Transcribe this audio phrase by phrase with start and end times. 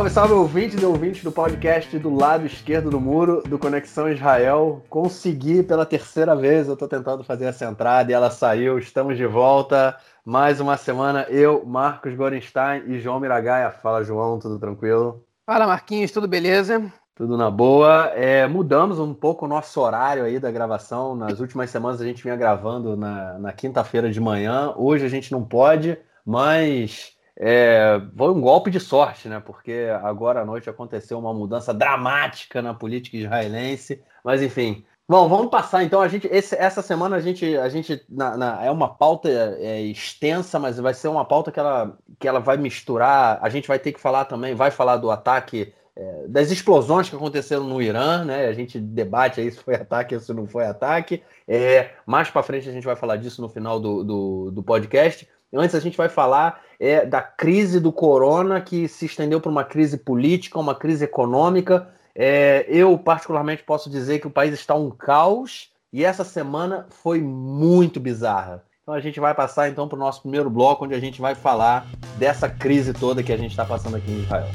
[0.00, 4.82] Salve, salve, ouvinte e ouvinte do podcast do lado esquerdo do muro do Conexão Israel.
[4.88, 8.78] Consegui pela terceira vez, eu tô tentando fazer essa entrada e ela saiu.
[8.78, 9.94] Estamos de volta.
[10.24, 13.70] Mais uma semana, eu, Marcos Gorenstein e João Miragaia.
[13.70, 15.22] Fala, João, tudo tranquilo?
[15.44, 16.90] Fala, Marquinhos, tudo beleza?
[17.14, 18.06] Tudo na boa.
[18.14, 21.14] É, mudamos um pouco o nosso horário aí da gravação.
[21.14, 24.72] Nas últimas semanas a gente vinha gravando na, na quinta-feira de manhã.
[24.78, 29.40] Hoje a gente não pode, mas é, foi um golpe de sorte, né?
[29.40, 34.02] Porque agora à noite aconteceu uma mudança dramática na política israelense.
[34.22, 36.00] Mas enfim, Bom, vamos passar então.
[36.00, 39.80] A gente esse, essa semana a gente a gente na, na, é uma pauta é,
[39.80, 43.40] extensa, mas vai ser uma pauta que ela que ela vai misturar.
[43.42, 47.16] A gente vai ter que falar também, vai falar do ataque é, das explosões que
[47.16, 48.46] aconteceram no Irã, né?
[48.46, 51.24] A gente debate aí se foi ataque ou se não foi ataque.
[51.48, 55.28] É, mais para frente a gente vai falar disso no final do, do, do podcast.
[55.52, 59.62] Antes a gente vai falar é, da crise do corona que se estendeu para uma
[59.62, 61.88] crise política, uma crise econômica.
[62.14, 67.20] É, eu, particularmente, posso dizer que o país está um caos e essa semana foi
[67.20, 68.64] muito bizarra.
[68.82, 71.34] Então a gente vai passar então para o nosso primeiro bloco, onde a gente vai
[71.34, 71.86] falar
[72.16, 74.48] dessa crise toda que a gente está passando aqui em Israel.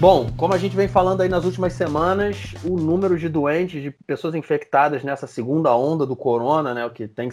[0.00, 3.90] Bom, como a gente vem falando aí nas últimas semanas, o número de doentes, de
[3.90, 7.28] pessoas infectadas nessa segunda onda do corona, né, o que tem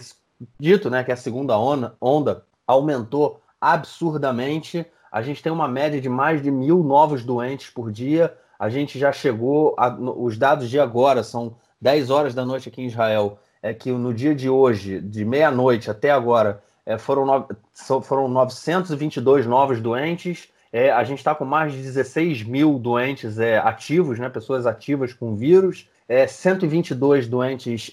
[0.58, 4.86] dito, né, que é a segunda onda, onda aumentou absurdamente.
[5.10, 8.36] A gente tem uma média de mais de mil novos doentes por dia.
[8.58, 12.82] A gente já chegou, a, os dados de agora são 10 horas da noite aqui
[12.82, 18.02] em Israel, é que no dia de hoje, de meia-noite até agora, é, foram, no,
[18.02, 23.58] foram 922 novos doentes é, a gente está com mais de 16 mil doentes é,
[23.58, 27.90] ativos, né, pessoas ativas com vírus, é, 122 doentes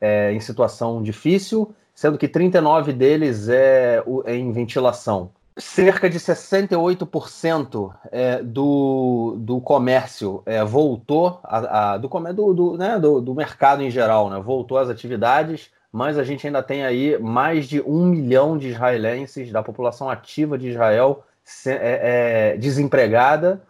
[0.00, 5.30] é, em situação difícil, sendo que 39 deles é, é em ventilação.
[5.58, 12.98] Cerca de 68% é, do, do comércio é, voltou, a, a, do, do, do, né,
[12.98, 17.18] do, do mercado em geral, né, voltou às atividades, mas a gente ainda tem aí
[17.18, 21.24] mais de um milhão de israelenses, da população ativa de Israel,
[21.66, 23.60] é, é, desempregada.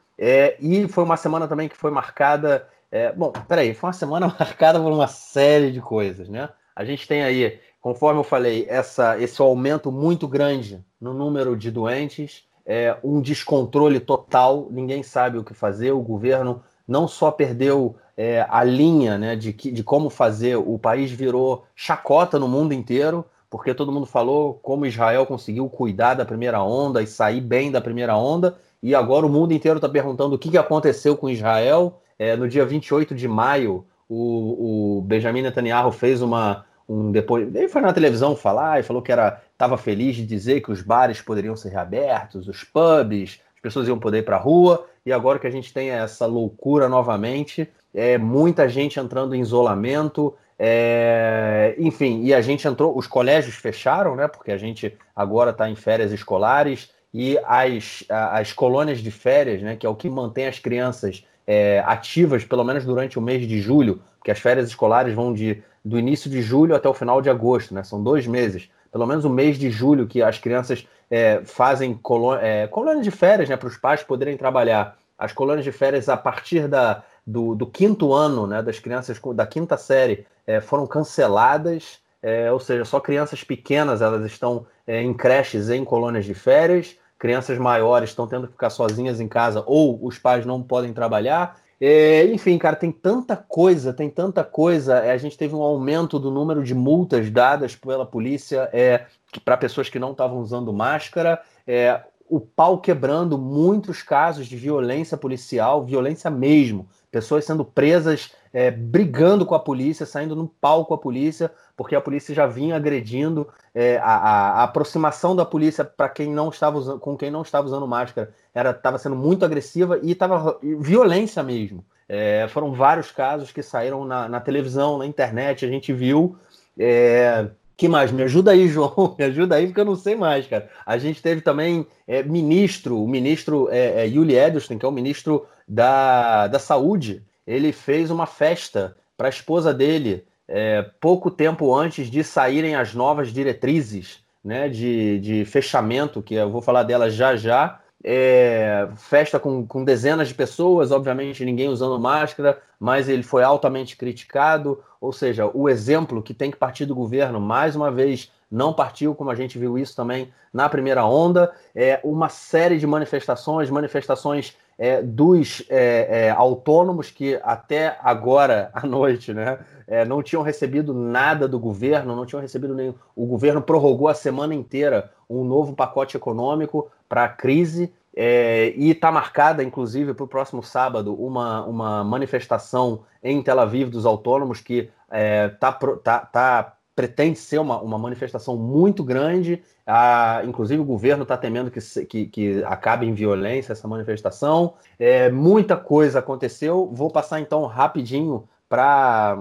[0.60, 2.68] E foi uma semana também que foi marcada.
[2.90, 6.48] É, bom, peraí, foi uma semana marcada por uma série de coisas, né?
[6.74, 11.70] A gente tem aí, conforme eu falei, essa, esse aumento muito grande no número de
[11.70, 17.96] doentes, é, um descontrole total, ninguém sabe o que fazer, o governo não só perdeu
[18.16, 23.24] é, a linha né, de, de como fazer, o país virou chacota no mundo inteiro
[23.50, 27.80] porque todo mundo falou como Israel conseguiu cuidar da primeira onda e sair bem da
[27.80, 31.99] primeira onda, e agora o mundo inteiro está perguntando o que, que aconteceu com Israel.
[32.20, 37.66] É, no dia 28 de maio, o, o Benjamin Netanyahu fez uma, um depois ele
[37.66, 41.22] foi na televisão falar e falou que era estava feliz de dizer que os bares
[41.22, 45.38] poderiam ser reabertos, os pubs, as pessoas iam poder ir para a rua e agora
[45.38, 52.22] que a gente tem essa loucura novamente, é muita gente entrando em isolamento, é, enfim,
[52.22, 54.28] e a gente entrou, os colégios fecharam, né?
[54.28, 59.74] Porque a gente agora está em férias escolares e as, as colônias de férias, né?
[59.74, 63.60] Que é o que mantém as crianças é, ativas, pelo menos durante o mês de
[63.60, 67.28] julho, porque as férias escolares vão de, do início de julho até o final de
[67.28, 67.82] agosto, né?
[67.82, 68.70] São dois meses.
[68.92, 73.10] Pelo menos o mês de julho que as crianças é, fazem colônia, é, colônia de
[73.10, 73.56] férias, né?
[73.56, 74.96] Para os pais poderem trabalhar.
[75.18, 78.62] As colônias de férias a partir da, do, do quinto ano, né?
[78.62, 84.24] Das crianças da quinta série é, foram canceladas, é, ou seja, só crianças pequenas elas
[84.24, 89.20] estão é, em creches, em colônias de férias, crianças maiores estão tendo que ficar sozinhas
[89.20, 91.60] em casa ou os pais não podem trabalhar.
[91.78, 94.96] É, enfim, cara, tem tanta coisa, tem tanta coisa.
[94.98, 99.04] É, a gente teve um aumento do número de multas dadas pela polícia é,
[99.44, 101.40] para pessoas que não estavam usando máscara.
[101.66, 108.70] É, o pau quebrando muitos casos de violência policial, violência mesmo pessoas sendo presas, é,
[108.70, 112.76] brigando com a polícia, saindo num pau com a polícia, porque a polícia já vinha
[112.76, 117.30] agredindo é, a, a, a, aproximação da polícia para quem não estava usando, com quem
[117.30, 121.84] não estava usando máscara era estava sendo muito agressiva e estava violência mesmo.
[122.08, 126.36] É, foram vários casos que saíram na, na, televisão, na internet, a gente viu.
[126.76, 128.10] É, que mais?
[128.10, 129.14] Me ajuda aí, João.
[129.16, 130.68] Me ajuda aí, porque eu não sei mais, cara.
[130.84, 134.92] A gente teve também é, ministro, o ministro é, é, Yuli Edelstein, que é o
[134.92, 137.22] ministro da, da Saúde.
[137.46, 142.92] Ele fez uma festa para a esposa dele é, pouco tempo antes de saírem as
[142.92, 147.80] novas diretrizes né, de, de fechamento, que eu vou falar delas já já.
[148.02, 153.96] É, festa com, com dezenas de pessoas, obviamente ninguém usando máscara, mas ele foi altamente
[153.96, 154.82] criticado.
[155.00, 159.14] Ou seja, o exemplo que tem que partir do governo, mais uma vez, não partiu,
[159.14, 161.52] como a gente viu isso também na primeira onda.
[161.74, 168.86] É, uma série de manifestações, manifestações é, dos é, é, autônomos que até agora à
[168.86, 172.94] noite né, é, não tinham recebido nada do governo, não tinham recebido nenhum.
[173.14, 177.92] O governo prorrogou a semana inteira um novo pacote econômico para a crise.
[178.16, 183.88] É, e está marcada, inclusive, para o próximo sábado, uma, uma manifestação em Tel Aviv
[183.88, 189.62] dos autônomos que está é, tá, tá pretende ser uma, uma manifestação muito grande.
[189.86, 194.74] Ah, inclusive, o governo está temendo que, que, que, acabe em violência essa manifestação.
[194.98, 196.90] É, muita coisa aconteceu.
[196.92, 199.34] Vou passar então rapidinho para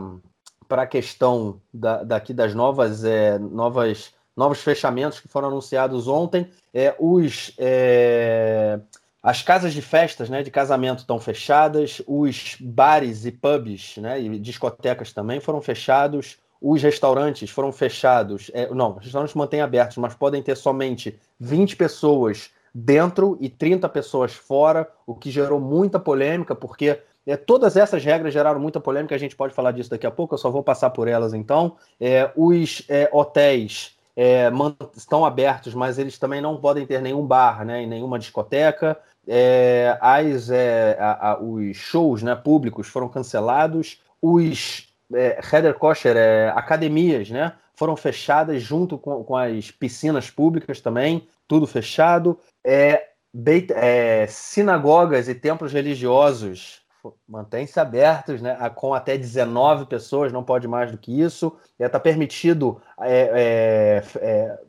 [0.70, 6.50] a questão da, daqui das novas, é, novas novos fechamentos que foram anunciados ontem.
[6.74, 8.80] É, os, é,
[9.22, 14.40] as casas de festas né, de casamento estão fechadas, os bares e pubs né, e
[14.40, 18.52] discotecas também foram fechados os restaurantes foram fechados.
[18.54, 23.88] É, não, os restaurantes mantêm abertos, mas podem ter somente 20 pessoas dentro e 30
[23.90, 29.16] pessoas fora, o que gerou muita polêmica, porque é, todas essas regras geraram muita polêmica.
[29.16, 31.78] A gente pode falar disso daqui a pouco, eu só vou passar por elas então.
[32.00, 34.52] É, os é, hotéis é,
[34.96, 38.98] estão abertos, mas eles também não podem ter nenhum bar né, e nenhuma discoteca.
[39.28, 44.02] É, as, é, a, a, os shows né, públicos foram cancelados.
[44.22, 47.54] Os é, Heather Kosher, é, academias, né?
[47.76, 52.38] Foram fechadas junto com, com, as piscinas públicas também, tudo fechado.
[52.64, 56.82] É, beit, é, sinagogas e templos religiosos
[57.28, 58.58] mantêm-se abertos, né?
[58.76, 61.58] Com até 19 pessoas, não pode mais do que isso.
[61.80, 64.60] Está é, permitido é, é,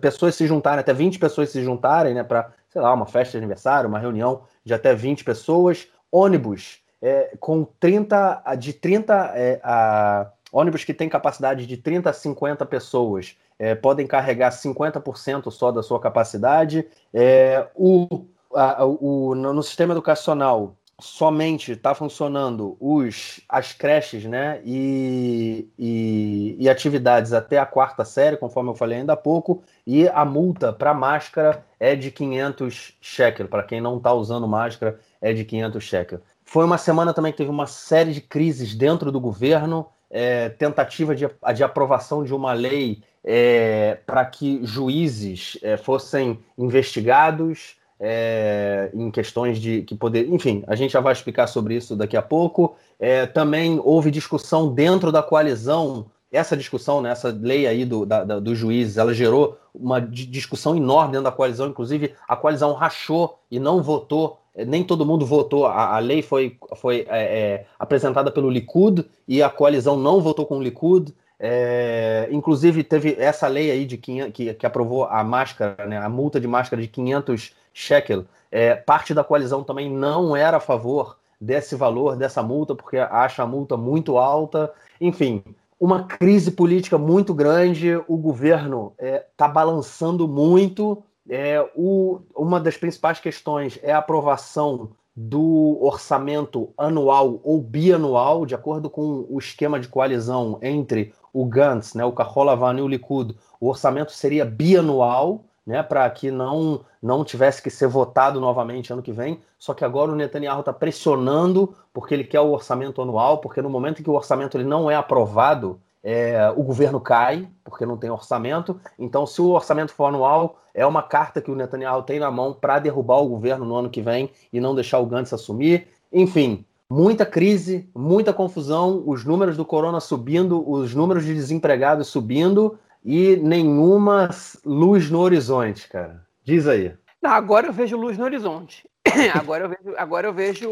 [0.00, 2.24] pessoas se juntarem, até 20 pessoas se juntarem, né?
[2.24, 5.88] Para, sei lá, uma festa de aniversário, uma reunião de até 20 pessoas.
[6.10, 12.12] Ônibus é, com 30, de 30 é, a, ônibus que tem capacidade de 30 a
[12.12, 16.86] 50 pessoas é, podem carregar 50% só da sua capacidade.
[17.12, 25.68] É, o, a, o, no sistema educacional, somente está funcionando os, as creches né, e,
[25.76, 30.24] e, e, atividades até a quarta série, conforme eu falei ainda há pouco, e a
[30.24, 33.48] multa para máscara é de 500 shekel.
[33.48, 36.20] Para quem não está usando máscara, é de 500 shekel.
[36.52, 41.16] Foi uma semana também que teve uma série de crises dentro do governo, é, tentativa
[41.16, 49.10] de, de, aprovação de uma lei é, para que juízes é, fossem investigados é, em
[49.10, 50.28] questões de que poder.
[50.28, 52.76] Enfim, a gente já vai explicar sobre isso daqui a pouco.
[53.00, 56.04] É, também houve discussão dentro da coalizão.
[56.30, 60.76] Essa discussão, né, essa lei aí do, da, da, dos juízes, ela gerou uma discussão
[60.76, 61.68] enorme dentro da coalizão.
[61.68, 65.66] Inclusive, a coalizão rachou e não votou nem todo mundo votou.
[65.66, 70.46] A, a lei foi, foi é, é, apresentada pelo Likud e a coalizão não votou
[70.46, 71.14] com o Likud.
[71.38, 76.38] É, inclusive, teve essa lei aí de que, que aprovou a máscara, né, a multa
[76.38, 78.24] de máscara de 500 shekel.
[78.50, 83.42] É, parte da coalizão também não era a favor desse valor, dessa multa, porque acha
[83.42, 84.72] a multa muito alta.
[85.00, 85.42] Enfim,
[85.80, 87.96] uma crise política muito grande.
[88.06, 94.90] O governo está é, balançando muito é, o, uma das principais questões é a aprovação
[95.14, 101.94] do orçamento anual ou bianual, de acordo com o esquema de coalizão entre o Gantz,
[101.94, 102.46] né, o Kahol
[102.78, 107.86] e o Likud, o orçamento seria bianual, né, para que não, não tivesse que ser
[107.86, 109.40] votado novamente ano que vem.
[109.58, 113.70] Só que agora o Netanyahu está pressionando porque ele quer o orçamento anual, porque no
[113.70, 117.96] momento em que o orçamento ele não é aprovado, é, o governo cai, porque não
[117.96, 118.80] tem orçamento.
[118.98, 122.52] Então, se o orçamento for anual, é uma carta que o Netanyahu tem na mão
[122.52, 125.88] para derrubar o governo no ano que vem e não deixar o Gantz assumir.
[126.12, 132.78] Enfim, muita crise, muita confusão, os números do corona subindo, os números de desempregados subindo
[133.04, 134.30] e nenhuma
[134.64, 136.24] luz no horizonte, cara.
[136.44, 136.94] Diz aí.
[137.20, 138.88] Não, agora eu vejo luz no horizonte.
[139.34, 140.70] agora eu vejo, agora eu vejo.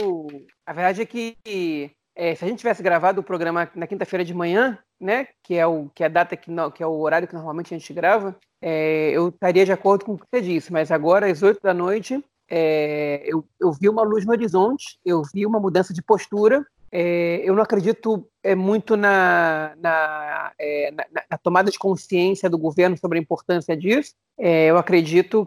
[0.67, 4.35] A verdade é que é, se a gente tivesse gravado o programa na quinta-feira de
[4.35, 7.35] manhã, né, que é o que é a data que, que é o horário que
[7.35, 10.73] normalmente a gente grava, é, eu estaria de acordo com o que você disse.
[10.73, 15.23] Mas agora às oito da noite, é, eu, eu vi uma luz no horizonte, eu
[15.33, 16.67] vi uma mudança de postura.
[16.93, 22.59] É, eu não acredito é, muito na, na, é, na, na, tomada de consciência do
[22.59, 24.15] governo sobre a importância disso.
[24.37, 25.47] É, eu acredito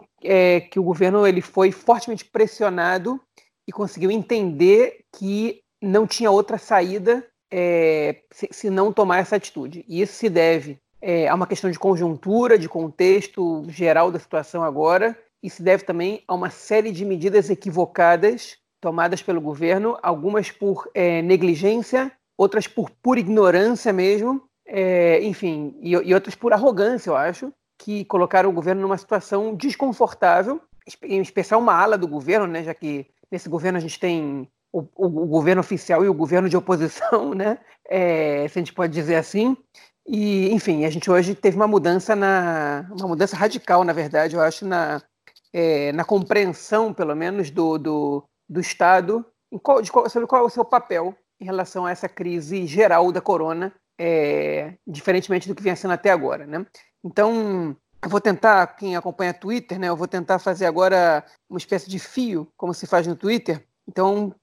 [0.72, 3.20] que o governo ele foi fortemente pressionado
[3.68, 9.84] e conseguiu entender que não tinha outra saída é, se, se, não tomar essa atitude.
[9.88, 14.64] E isso se deve é, a uma questão de conjuntura, de contexto geral da situação
[14.64, 20.50] agora, e se deve também a uma série de medidas equivocadas tomadas pelo governo, algumas
[20.50, 27.10] por é, negligência, outras por pura ignorância mesmo, é, enfim, e, e outras por arrogância,
[27.10, 30.62] eu acho, que colocaram o governo numa situação desconfortável,
[31.04, 34.80] em especial uma ala do governo, né, já que nesse governo a gente tem o,
[34.96, 38.94] o, o governo oficial e o governo de oposição, né, é, se a gente pode
[38.94, 39.58] dizer assim.
[40.06, 44.42] E, enfim, a gente hoje teve uma mudança na, uma mudança radical, na verdade, eu
[44.42, 45.02] acho, na,
[45.54, 49.26] é, na compreensão, pelo menos, do, do, do Estado
[49.60, 53.12] qual, de qual, sobre qual é o seu papel em relação a essa crise geral
[53.12, 56.66] da corona, é, diferentemente do que vem sendo até agora, né?
[57.04, 59.90] Então, eu vou tentar, quem acompanha Twitter, né?
[59.90, 63.66] Eu vou tentar fazer agora uma espécie de fio, como se faz no Twitter.
[63.88, 64.34] Então,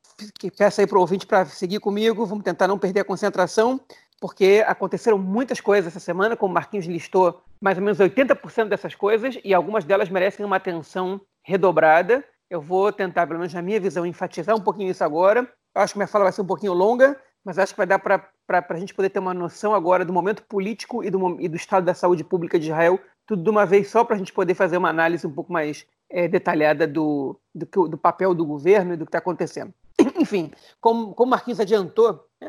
[0.56, 3.80] peço aí para o ouvinte para seguir comigo, vamos tentar não perder a concentração,
[4.20, 8.94] porque aconteceram muitas coisas essa semana, como o Marquinhos listou mais ou menos 80% dessas
[8.94, 12.22] coisas, e algumas delas merecem uma atenção redobrada.
[12.48, 15.48] Eu vou tentar, pelo menos na minha visão, enfatizar um pouquinho isso agora.
[15.74, 17.98] Eu acho que minha fala vai ser um pouquinho longa, mas acho que vai dar
[17.98, 21.56] para a gente poder ter uma noção agora do momento político e do, e do
[21.56, 24.54] estado da saúde pública de Israel, tudo de uma vez só para a gente poder
[24.54, 28.96] fazer uma análise um pouco mais é, detalhada do, do, do, papel do governo e
[28.96, 29.72] do que está acontecendo.
[30.18, 32.48] Enfim, como, como o Marquinhos adiantou, é,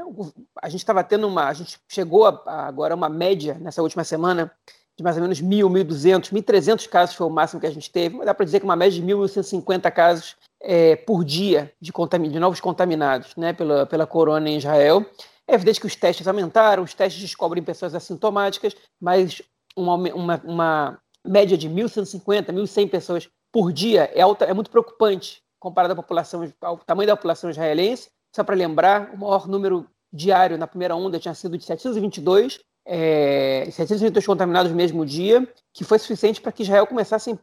[0.62, 1.48] a gente estava tendo uma.
[1.48, 4.52] A gente chegou a, a agora uma média nessa última semana
[4.98, 8.18] de mais ou menos 1.000, 1.200, 1.300 casos foi o máximo que a gente teve,
[8.18, 12.40] mas dá para dizer que uma média de 1.150 casos é, por dia de, de,
[12.40, 15.06] novos contaminados né, pela, pela corona em Israel.
[15.48, 19.42] É evidente que os testes aumentaram, os testes descobrem pessoas assintomáticas, mas
[19.76, 25.42] uma, uma, uma média de 1.150, 1.100 pessoas por dia é, alta, é muito preocupante
[25.62, 28.10] comparado à população, ao tamanho da população israelense.
[28.36, 33.66] Só para lembrar, o maior número diário na primeira onda tinha sido de 722, é,
[33.66, 37.38] 722 contaminados no mesmo dia, que foi suficiente para que Israel começasse a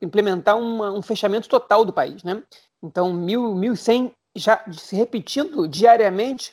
[0.00, 2.22] implementar uma, um fechamento total do país.
[2.22, 2.42] Né?
[2.82, 6.52] Então, 1.100 já se repetindo diariamente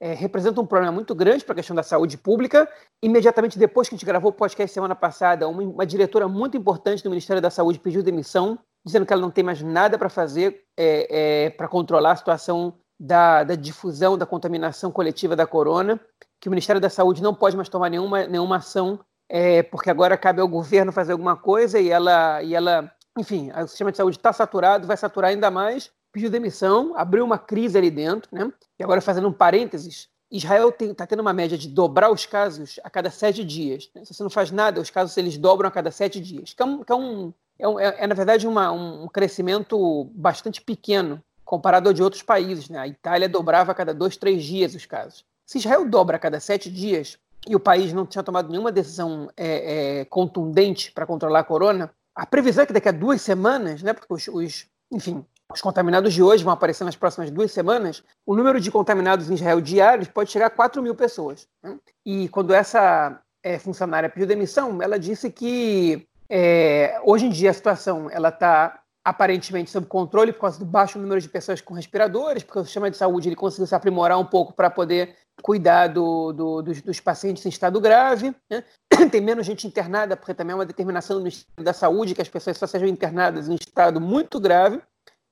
[0.00, 2.68] é, representa um problema muito grande para a questão da saúde pública.
[3.02, 7.02] Imediatamente depois que a gente gravou o podcast semana passada, uma, uma diretora muito importante
[7.02, 10.64] do Ministério da Saúde pediu demissão, dizendo que ela não tem mais nada para fazer
[10.76, 16.00] é, é, para controlar a situação da, da, difusão da contaminação coletiva da corona,
[16.40, 20.16] que o Ministério da Saúde não pode mais tomar nenhuma, nenhuma ação, é, porque agora
[20.16, 24.16] cabe ao governo fazer alguma coisa e ela, e ela enfim, o sistema de saúde
[24.16, 28.52] está saturado, vai saturar ainda mais pediu demissão, abriu uma crise ali dentro, né?
[28.78, 32.90] E agora fazendo um parênteses, Israel está tendo uma média de dobrar os casos a
[32.90, 33.90] cada sete dias.
[33.94, 34.04] Né?
[34.04, 36.52] Se você não faz nada, os casos eles dobram a cada sete dias.
[36.52, 40.60] Que é, um, que é, um, é, é, é na verdade uma, um crescimento bastante
[40.60, 42.68] pequeno comparado ao de outros países.
[42.68, 42.78] Né?
[42.78, 45.24] A Itália dobrava a cada dois, três dias os casos.
[45.46, 49.30] Se Israel dobra a cada sete dias e o país não tinha tomado nenhuma decisão
[49.36, 53.82] é, é, contundente para controlar a corona, a previsão é que daqui a duas semanas,
[53.82, 58.02] né, porque os, os enfim, os contaminados de hoje vão aparecer nas próximas duas semanas,
[58.26, 61.48] o número de contaminados em Israel diários pode chegar a 4 mil pessoas.
[61.62, 61.78] Né?
[62.04, 67.54] E quando essa é, funcionária pediu demissão, ela disse que é, hoje em dia a
[67.54, 72.42] situação ela está aparentemente sob controle por causa do baixo número de pessoas com respiradores,
[72.42, 76.32] porque o sistema de saúde ele conseguiu se aprimorar um pouco para poder cuidar do,
[76.32, 78.34] do, dos, dos, pacientes em estado grave.
[78.50, 78.62] Né?
[79.10, 82.28] Tem menos gente internada, porque também é uma determinação do Ministério da Saúde que as
[82.28, 84.82] pessoas só sejam internadas em estado muito grave.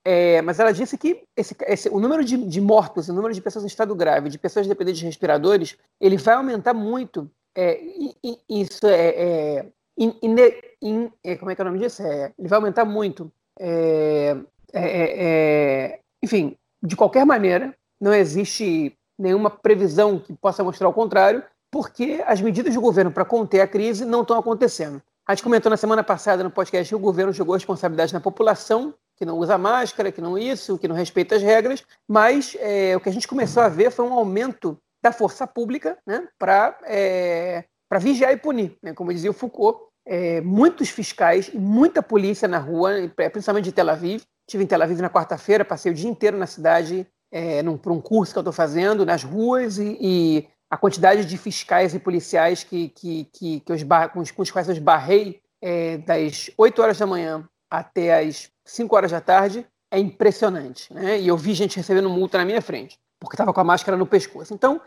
[0.09, 3.43] É, mas ela disse que esse, esse, o número de, de, mortos, o número de
[3.43, 7.29] pessoas em estado grave, de pessoas dependentes de respiradores, ele vai aumentar muito.
[7.59, 7.81] É,
[8.49, 9.67] isso é, é,
[9.99, 10.37] in, in,
[10.83, 12.03] in, é, como é que é o nome disso?
[12.03, 13.31] É, ele vai aumentar muito.
[13.59, 14.37] É,
[14.73, 22.23] é, enfim, de qualquer maneira, não existe nenhuma previsão que possa mostrar o contrário, porque
[22.27, 25.03] as medidas do governo para conter a crise não estão acontecendo.
[25.27, 28.21] A gente comentou na semana passada no podcast que o governo jogou a responsabilidade na
[28.21, 32.95] população que não usa máscara, que não isso, que não respeita as regras, mas é,
[32.95, 36.79] o que a gente começou a ver foi um aumento da força pública né, para
[36.85, 37.65] é,
[37.99, 38.77] vigiar e punir.
[38.83, 38.93] Né?
[38.93, 42.93] Como dizia o Foucault, é, muitos fiscais e muita polícia na rua,
[43.33, 44.23] principalmente de Tel Aviv.
[44.47, 47.93] Estive em Tel Aviv na quarta-feira, passei o dia inteiro na cidade é, num, por
[47.93, 51.99] um curso que eu estou fazendo, nas ruas, e, e, a quantidade de fiscais e
[51.99, 53.75] policiais que, que, que, que
[54.13, 58.51] com, os, com os quais eu esbarrei é, das 8 horas da manhã até as
[58.65, 60.93] 5 horas da tarde é impressionante.
[60.93, 61.21] Né?
[61.21, 64.07] E eu vi gente recebendo multa na minha frente, porque estava com a máscara no
[64.07, 64.55] pescoço.
[64.55, 64.81] Então,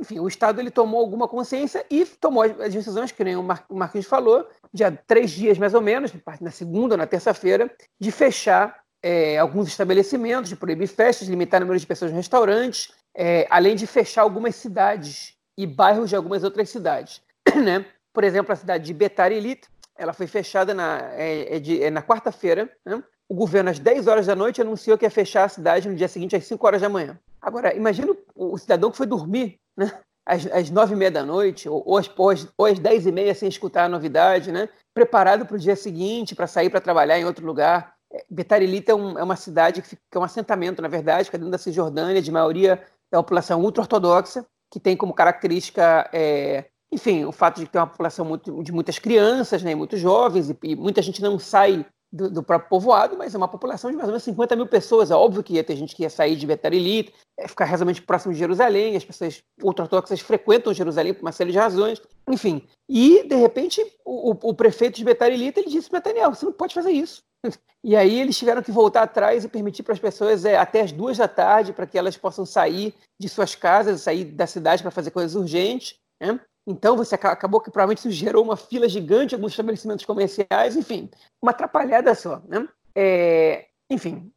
[0.00, 4.06] enfim, o Estado ele tomou alguma consciência e tomou as decisões, que nem o Marquinhos
[4.06, 9.36] falou, de três dias mais ou menos, na segunda ou na terça-feira, de fechar é,
[9.36, 13.86] alguns estabelecimentos, de proibir festas, limitar o número de pessoas em restaurantes, é, além de
[13.86, 17.20] fechar algumas cidades e bairros de algumas outras cidades.
[17.54, 17.84] Né?
[18.12, 21.90] Por exemplo, a cidade de Betar Elite, ela foi fechada na, é, é de, é
[21.90, 22.70] na quarta-feira.
[22.84, 23.02] Né?
[23.28, 26.08] O governo, às 10 horas da noite, anunciou que ia fechar a cidade no dia
[26.08, 27.18] seguinte, às 5 horas da manhã.
[27.40, 29.92] Agora, imagina o, cidadão que foi dormir né?
[30.24, 32.10] às, às nove e meia da noite, ou, ou, às,
[32.56, 34.68] ou às dez e meia sem escutar a novidade, né?
[34.94, 37.94] preparado para o dia seguinte, para sair para trabalhar em outro lugar.
[38.12, 41.26] É, Betarilita é, um, é, uma cidade que, fica, que, é um assentamento, na verdade,
[41.26, 47.24] fica dentro da Cisjordânia, de maioria da população ultra-ortodoxa, que tem como característica, é, enfim,
[47.24, 50.76] o fato de ter uma população muito, de muitas crianças, né, muitos jovens, e, e
[50.76, 51.84] muita gente não sai
[52.16, 55.10] do, do, próprio povoado, mas é uma população de mais ou menos 50 mil pessoas.
[55.10, 58.32] É óbvio que ia ter gente que ia sair de Betarilita, é, ficar razoavelmente próximo
[58.32, 62.66] de Jerusalém, as pessoas ultra-ortodoxas frequentam Jerusalém por uma série de razões, enfim.
[62.88, 66.52] E, de repente, o, o, o prefeito de Betarilita ele disse para Netanyahu, você não
[66.52, 67.22] pode fazer isso.
[67.84, 70.90] E aí eles tiveram que voltar atrás e permitir para as pessoas é, até as
[70.90, 74.90] duas da tarde para que elas possam sair de suas casas, sair da cidade para
[74.90, 75.94] fazer coisas urgentes.
[76.20, 76.40] Né?
[76.66, 81.08] Então você acabou que provavelmente isso gerou uma fila gigante em alguns estabelecimentos comerciais, enfim,
[81.40, 82.42] uma atrapalhada só.
[82.48, 82.66] Né?
[82.92, 84.32] É, enfim,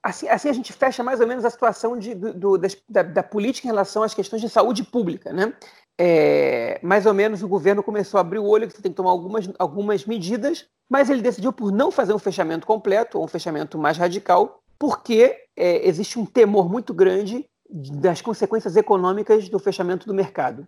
[0.00, 2.56] assim, assim a gente fecha mais ou menos a situação de, do,
[2.88, 5.32] da, da, política em relação às questões de saúde pública.
[5.32, 5.52] Né?
[5.98, 8.96] É, mais ou menos o governo começou a abrir o olho que você tem que
[8.96, 13.28] tomar algumas, algumas medidas, mas ele decidiu por não fazer um fechamento completo, ou um
[13.28, 20.06] fechamento mais radical, porque é, existe um temor muito grande das consequências econômicas do fechamento
[20.06, 20.66] do mercado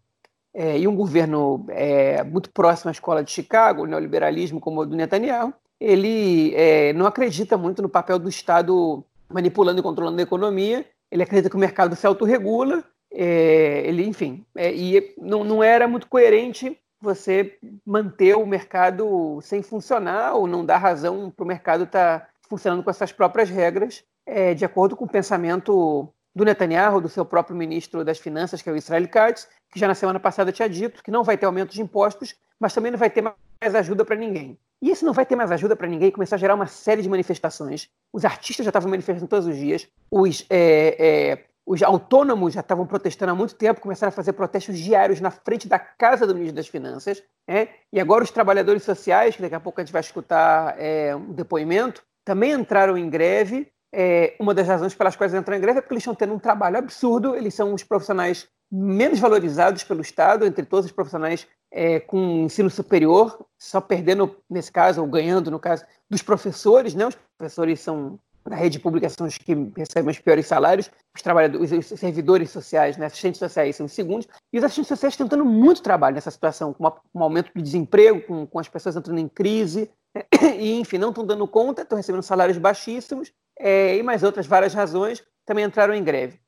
[0.54, 4.86] é, e um governo é, muito próximo à escola de Chicago, o neoliberalismo como o
[4.86, 10.22] do Netanyahu, ele é, não acredita muito no papel do Estado manipulando e controlando a
[10.22, 15.62] economia, ele acredita que o mercado se autorregula, é, ele, enfim, é, e não, não
[15.62, 21.46] era muito coerente você manter o mercado sem funcionar ou não dar razão para o
[21.46, 26.44] mercado estar tá funcionando com essas próprias regras, é, de acordo com o pensamento do
[26.44, 29.94] Netanyahu, do seu próprio ministro das Finanças, que é o Israel Katz, que já na
[29.94, 33.10] semana passada tinha dito que não vai ter aumento de impostos, mas também não vai
[33.10, 34.58] ter mais ajuda para ninguém.
[34.80, 37.08] E isso não vai ter mais ajuda para ninguém começou a gerar uma série de
[37.08, 37.88] manifestações.
[38.12, 42.84] Os artistas já estavam manifestando todos os dias, os, é, é, os autônomos já estavam
[42.84, 46.56] protestando há muito tempo, começaram a fazer protestos diários na frente da casa do ministro
[46.56, 47.22] das Finanças.
[47.46, 47.68] É?
[47.92, 51.32] E agora os trabalhadores sociais, que daqui a pouco a gente vai escutar é, um
[51.32, 53.70] depoimento, também entraram em greve.
[53.94, 56.38] É, uma das razões pelas quais entraram em greve é porque eles estão tendo um
[56.38, 62.00] trabalho absurdo, eles são os profissionais menos valorizados pelo Estado entre todos os profissionais é,
[62.00, 67.06] com ensino superior, só perdendo, nesse caso, ou ganhando, no caso, dos professores, né?
[67.06, 71.98] Os professores são, na rede são os que recebem os piores salários, os trabalhadores, os
[71.98, 73.06] servidores sociais, né?
[73.06, 76.82] assistentes sociais são os segundos, e os assistentes sociais tentando muito trabalho nessa situação, com,
[76.82, 79.90] uma, um aumento de desemprego, com, com as pessoas entrando em crise?
[80.58, 84.74] e, enfim, não estão dando conta, estão recebendo salários baixíssimos, é, e mais outras várias
[84.74, 86.40] razões, também entraram em greve.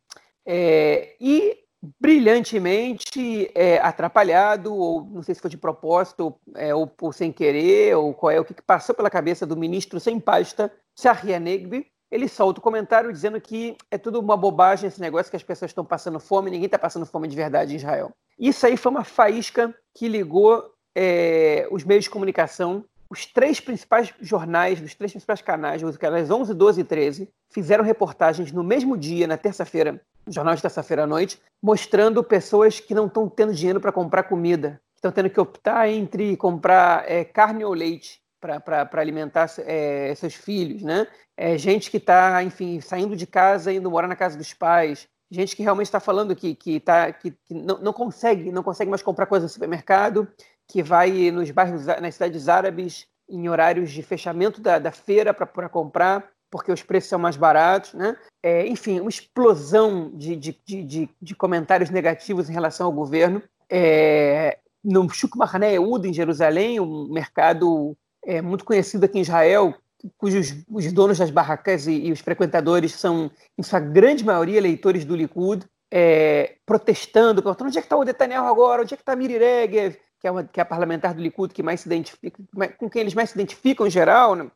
[0.46, 1.58] É, e
[2.00, 7.96] brilhantemente é, atrapalhado, ou não sei se foi de propósito, é, ou por sem querer,
[7.96, 11.86] ou qual é o que passou pela cabeça do ministro sem pasta, Sahia Negbi.
[12.10, 15.70] Ele solta o comentário dizendo que é tudo uma bobagem esse negócio, que as pessoas
[15.70, 18.12] estão passando fome, ninguém está passando fome de verdade em Israel.
[18.38, 24.12] Isso aí foi uma faísca que ligou é, os meios de comunicação os três principais
[24.20, 28.96] jornais, os três principais canais, os canais 11, 12 e 13, fizeram reportagens no mesmo
[28.96, 33.54] dia, na terça-feira, no jornal de terça-feira à noite, mostrando pessoas que não estão tendo
[33.54, 39.00] dinheiro para comprar comida, estão tendo que optar entre comprar é, carne ou leite para
[39.00, 41.06] alimentar é, seus filhos, né?
[41.36, 45.56] É, gente que está, enfim, saindo de casa, indo morar na casa dos pais, gente
[45.56, 49.02] que realmente está falando que, que, tá, que, que não, não, consegue, não consegue mais
[49.02, 50.28] comprar coisas no supermercado,
[50.68, 55.68] que vai nos bairros, nas cidades árabes, em horários de fechamento da, da feira para
[55.68, 58.16] comprar, porque os preços são mais baratos, né?
[58.42, 63.42] É, enfim, uma explosão de, de, de, de, comentários negativos em relação ao governo.
[63.68, 69.74] É, no Shuk Mahané Eud, em Jerusalém, um mercado é, muito conhecido aqui em Israel,
[70.18, 75.04] cujos os donos das barracas e, e, os frequentadores são, em sua grande maioria, eleitores
[75.04, 79.02] do Likud, é, protestando, perguntando onde é que está o Netanyahu agora, onde é que
[79.02, 81.86] está Miri Regev, que é, uma, que é a parlamentar do Likud que mais se
[81.86, 82.42] identifica,
[82.78, 84.50] com quem eles mais se identificam em geral, né?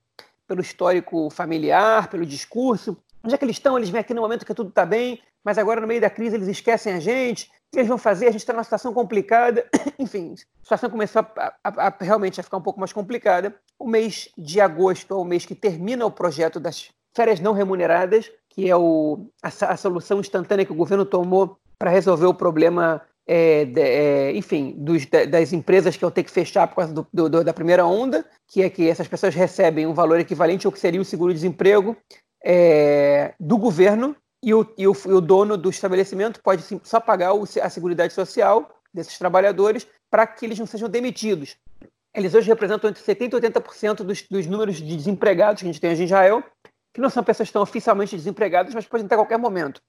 [0.47, 2.97] pelo histórico familiar, pelo discurso.
[3.23, 3.77] Onde é que eles estão?
[3.77, 6.37] Eles vêm aqui no momento que tudo está bem, mas agora no meio da crise
[6.37, 7.45] eles esquecem a gente.
[7.45, 8.29] O que eles vão fazer?
[8.29, 9.69] A gente está numa situação complicada.
[9.99, 13.55] Enfim, a situação começou a, a, a, realmente a ficar um pouco mais complicada.
[13.79, 18.33] O mês de agosto é o mês que termina o projeto das férias não remuneradas,
[18.49, 23.03] que é o, a, a solução instantânea que o governo tomou para resolver o problema
[23.29, 27.07] é, de, é, enfim, dos, das empresas que vão ter que fechar por causa do,
[27.13, 30.81] do, da primeira onda, que é que essas pessoas recebem um valor equivalente ao que
[30.81, 31.95] seria o seguro-desemprego
[32.43, 37.35] é, do governo e o, e, o, e o, dono do estabelecimento pode só pagar
[37.35, 41.57] o, a seguridade social desses trabalhadores para que eles não sejam demitidos.
[42.15, 45.81] Eles hoje representam entre 70% e 80% dos, dos números de desempregados que a gente
[45.81, 46.43] tem hoje em Israel,
[46.95, 49.83] que não são pessoas que estão oficialmente desempregadas, mas podem estar a qualquer momento.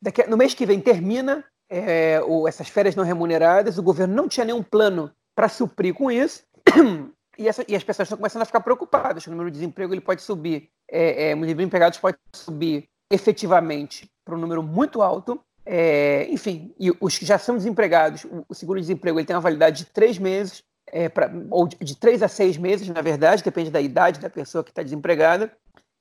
[0.00, 4.28] Daqui, no mês que vem termina é, o, essas férias não remuneradas, o governo não
[4.28, 6.42] tinha nenhum plano para suprir com isso,
[7.38, 10.00] e, essa, e, as pessoas estão começando a ficar preocupadas, o número de desemprego ele
[10.00, 15.02] pode subir, é, é, o número de empregados pode subir efetivamente para um número muito
[15.02, 19.78] alto, é, enfim, e os que já são desempregados, o, seguro-desemprego ele tem uma validade
[19.78, 23.70] de três meses, é, pra, ou de, de três a seis meses, na verdade, depende
[23.70, 25.52] da idade da pessoa que está desempregada.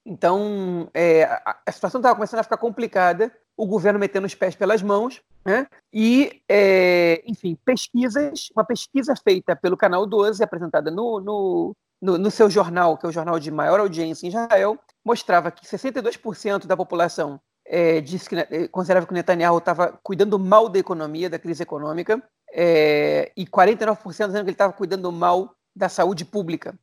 [0.05, 4.55] Então, é, a, a, situação estava começando a ficar complicada, o governo metendo os pés
[4.55, 5.67] pelas mãos, né?
[5.93, 12.31] E, é, enfim, pesquisas, uma pesquisa feita pelo Canal 12, apresentada no, no, no, no,
[12.31, 16.75] seu jornal, que é o jornal de maior audiência em Israel, mostrava que 62% da
[16.75, 21.39] população é, disse que, é, considerava que o Netanyahu estava cuidando mal da economia, da
[21.39, 26.73] crise econômica, é, e 49% dizendo que ele estava cuidando mal da saúde pública.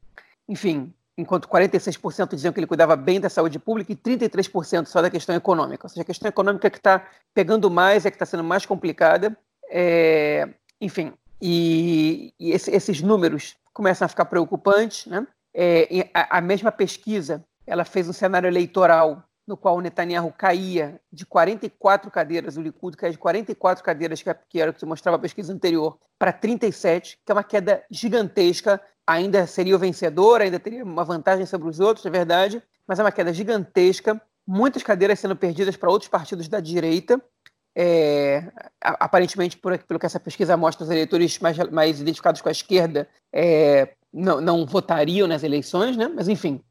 [0.49, 5.11] Enfim, enquanto 46% diziam que ele cuidava bem da saúde pública e 33% só da
[5.11, 5.87] questão econômica.
[5.87, 9.37] Ou seja, a questão econômica que está pegando mais, é que está sendo mais complicada.
[9.71, 10.49] É,
[10.81, 15.07] enfim, e, e esse, esses números começam a ficar preocupantes.
[15.07, 15.27] Né?
[15.55, 21.01] É, a, a mesma pesquisa ela fez um cenário eleitoral no qual o Netanyahu caía
[21.13, 25.21] de 44 cadeiras, o Likud caía de 44 cadeiras, que era o que mostrava a
[25.21, 28.81] pesquisa anterior, para 37, que é uma queda gigantesca.
[29.07, 33.03] Ainda seria o vencedor, ainda teria uma vantagem sobre os outros, é verdade, mas é
[33.03, 34.21] uma queda gigantesca.
[34.47, 37.21] Muitas cadeiras sendo perdidas para outros partidos da direita.
[37.75, 42.53] É, aparentemente, por, pelo que essa pesquisa mostra, os eleitores mais, mais identificados com a
[42.53, 46.07] esquerda é, não, não votariam nas eleições, né?
[46.15, 46.63] mas enfim,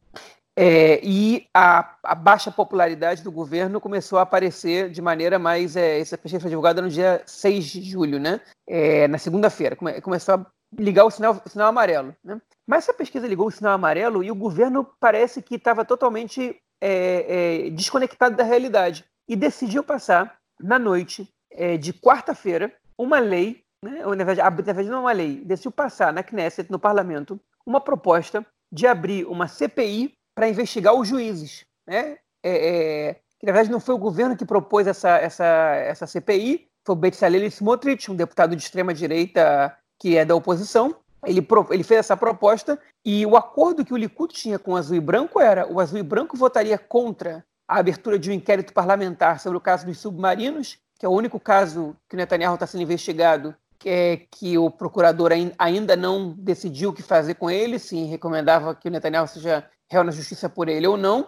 [0.56, 5.76] é, e a, a, baixa popularidade do governo começou a aparecer de maneira mais.
[5.78, 8.42] É, essa pesquisa foi divulgada no dia 6 de julho, né?
[8.68, 9.76] É, na segunda-feira.
[9.76, 10.46] Come, começou a
[10.78, 12.16] ligar o sinal, o sinal amarelo.
[12.24, 12.40] Né?
[12.68, 17.66] Mas essa pesquisa ligou o sinal amarelo e o governo parece que estava totalmente é,
[17.66, 19.06] é, desconectado da realidade.
[19.28, 24.06] E decidiu passar, na noite é, de quarta-feira, uma lei, né?
[24.06, 27.40] ou, na verdade, na verdade, não é uma lei, decidiu passar na Knesset, no parlamento,
[27.66, 31.66] uma proposta de abrir uma CPI para investigar os juízes.
[31.88, 32.18] Né?
[32.44, 36.68] É, é, que, na verdade, não foi o governo que propôs essa, essa, essa CPI,
[36.86, 40.96] foi o Bezalel Smotrich, um deputado de extrema-direita que é da oposição.
[41.24, 44.96] Ele, ele fez essa proposta e o acordo que o Likud tinha com o Azul
[44.96, 49.40] e Branco era o Azul e Branco votaria contra a abertura de um inquérito parlamentar
[49.40, 52.82] sobre o caso dos submarinos, que é o único caso que o Netanyahu está sendo
[52.82, 58.04] investigado, que, é, que o procurador ainda não decidiu o que fazer com ele, se
[58.06, 61.28] recomendava que o Netanyahu seja réu na justiça por ele ou não,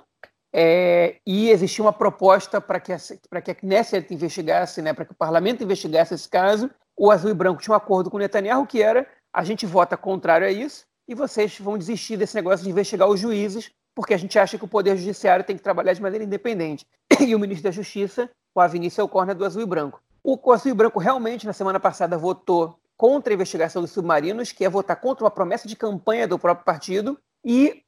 [0.52, 5.12] é, e existia uma proposta para que, a, que a Knesset investigasse, né, para que
[5.12, 6.72] o parlamento investigasse esse caso.
[6.96, 9.98] O Azul e Branco tinha um acordo com o Netanyahu que era a gente vota
[9.98, 14.18] contrário a isso e vocês vão desistir desse negócio de investigar os juízes porque a
[14.18, 16.86] gente acha que o Poder Judiciário tem que trabalhar de maneira independente.
[17.20, 20.02] E o ministro da Justiça, o Avinício Corner do Azul e Branco.
[20.24, 24.66] O Azul e Branco realmente, na semana passada, votou contra a investigação dos submarinos, que
[24.66, 27.84] é votar contra uma promessa de campanha do próprio partido, e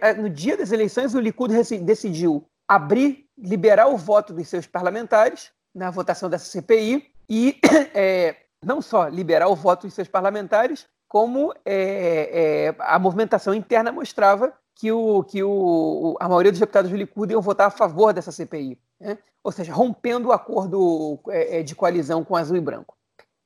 [0.00, 5.50] eh, no dia das eleições, o Likud decidiu abrir, liberar o voto dos seus parlamentares
[5.74, 7.58] na votação dessa CPI e
[7.94, 13.90] é, não só liberar o voto dos seus parlamentares, como é, é, a movimentação interna
[13.90, 18.12] mostrava que, o, que o, a maioria dos deputados do Likud iam votar a favor
[18.12, 19.16] dessa CPI, né?
[19.42, 21.18] ou seja, rompendo o acordo
[21.64, 22.96] de coalizão com azul e branco.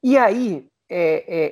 [0.03, 0.69] E aí,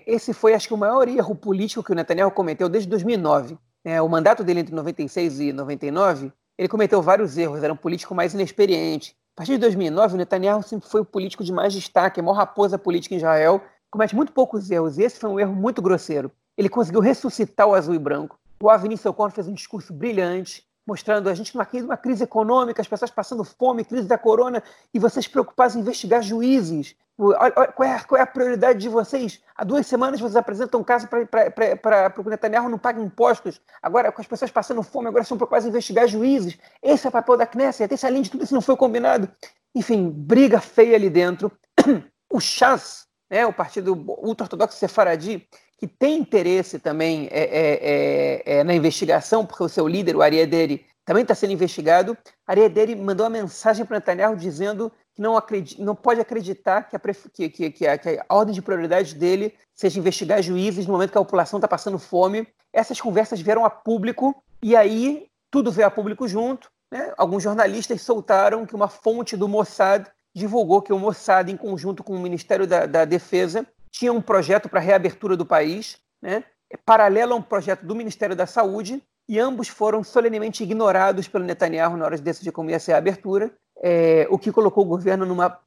[0.07, 4.01] esse foi, acho que, o maior erro político que o Netanyahu cometeu desde 2009 é,
[4.01, 8.33] o mandato dele entre 96 e 99, ele cometeu vários erros, era um político mais
[8.33, 9.14] inexperiente.
[9.37, 12.37] A partir de 2009, o Netanyahu sempre foi o político de mais destaque, a maior
[12.37, 16.31] raposa política em Israel, comete muito poucos erros, e esse foi um erro muito grosseiro.
[16.57, 18.38] Ele conseguiu ressuscitar o azul e branco.
[18.62, 22.83] O Avinício Ocon fez um discurso brilhante, mostrando a gente numa crise, uma crise econômica,
[22.83, 26.94] as pessoas passando fome, crise da corona, e vocês preocupados em investigar juízes.
[27.16, 29.40] Qual é, qual é a prioridade de vocês?
[29.55, 33.61] Há duas semanas vocês apresentam um caso para o Netanyahu não pagar impostos.
[33.81, 36.59] Agora, com as pessoas passando fome, agora são preocupados em investigar juízes.
[36.83, 37.94] Esse é o papel da Knesset.
[37.94, 39.29] Esse, além de tudo, isso não foi combinado.
[39.75, 41.51] Enfim, briga feia ali dentro.
[42.33, 45.47] O Chas, né, o partido ultra-ortodoxo sefaradi,
[45.78, 50.22] que tem interesse também é, é, é, é, na investigação, porque o seu líder, o
[50.22, 52.16] Ariaderi, também está sendo investigado.
[52.46, 57.00] Ariaderi mandou uma mensagem para Netanyahu dizendo que não, acredita, não pode acreditar que a,
[57.00, 61.12] que, que, que, a, que a, ordem de prioridade dele seja investigar juízes no momento
[61.12, 62.46] que a população está passando fome.
[62.72, 66.68] Essas conversas vieram a público e aí tudo veio a público junto.
[66.90, 67.12] Né?
[67.16, 72.14] Alguns jornalistas soltaram que uma fonte do Mossad divulgou que o Mossad, em conjunto com
[72.14, 76.42] o Ministério da, da Defesa, tinha um projeto para reabertura do país, né,
[76.85, 81.96] paralelo a um projeto do Ministério da Saúde, e ambos foram solenemente ignorados pelo Netanyahu
[81.96, 83.52] na hora de decidir como ia ser a abertura.
[83.83, 85.61] é, o que colocou o governo numa,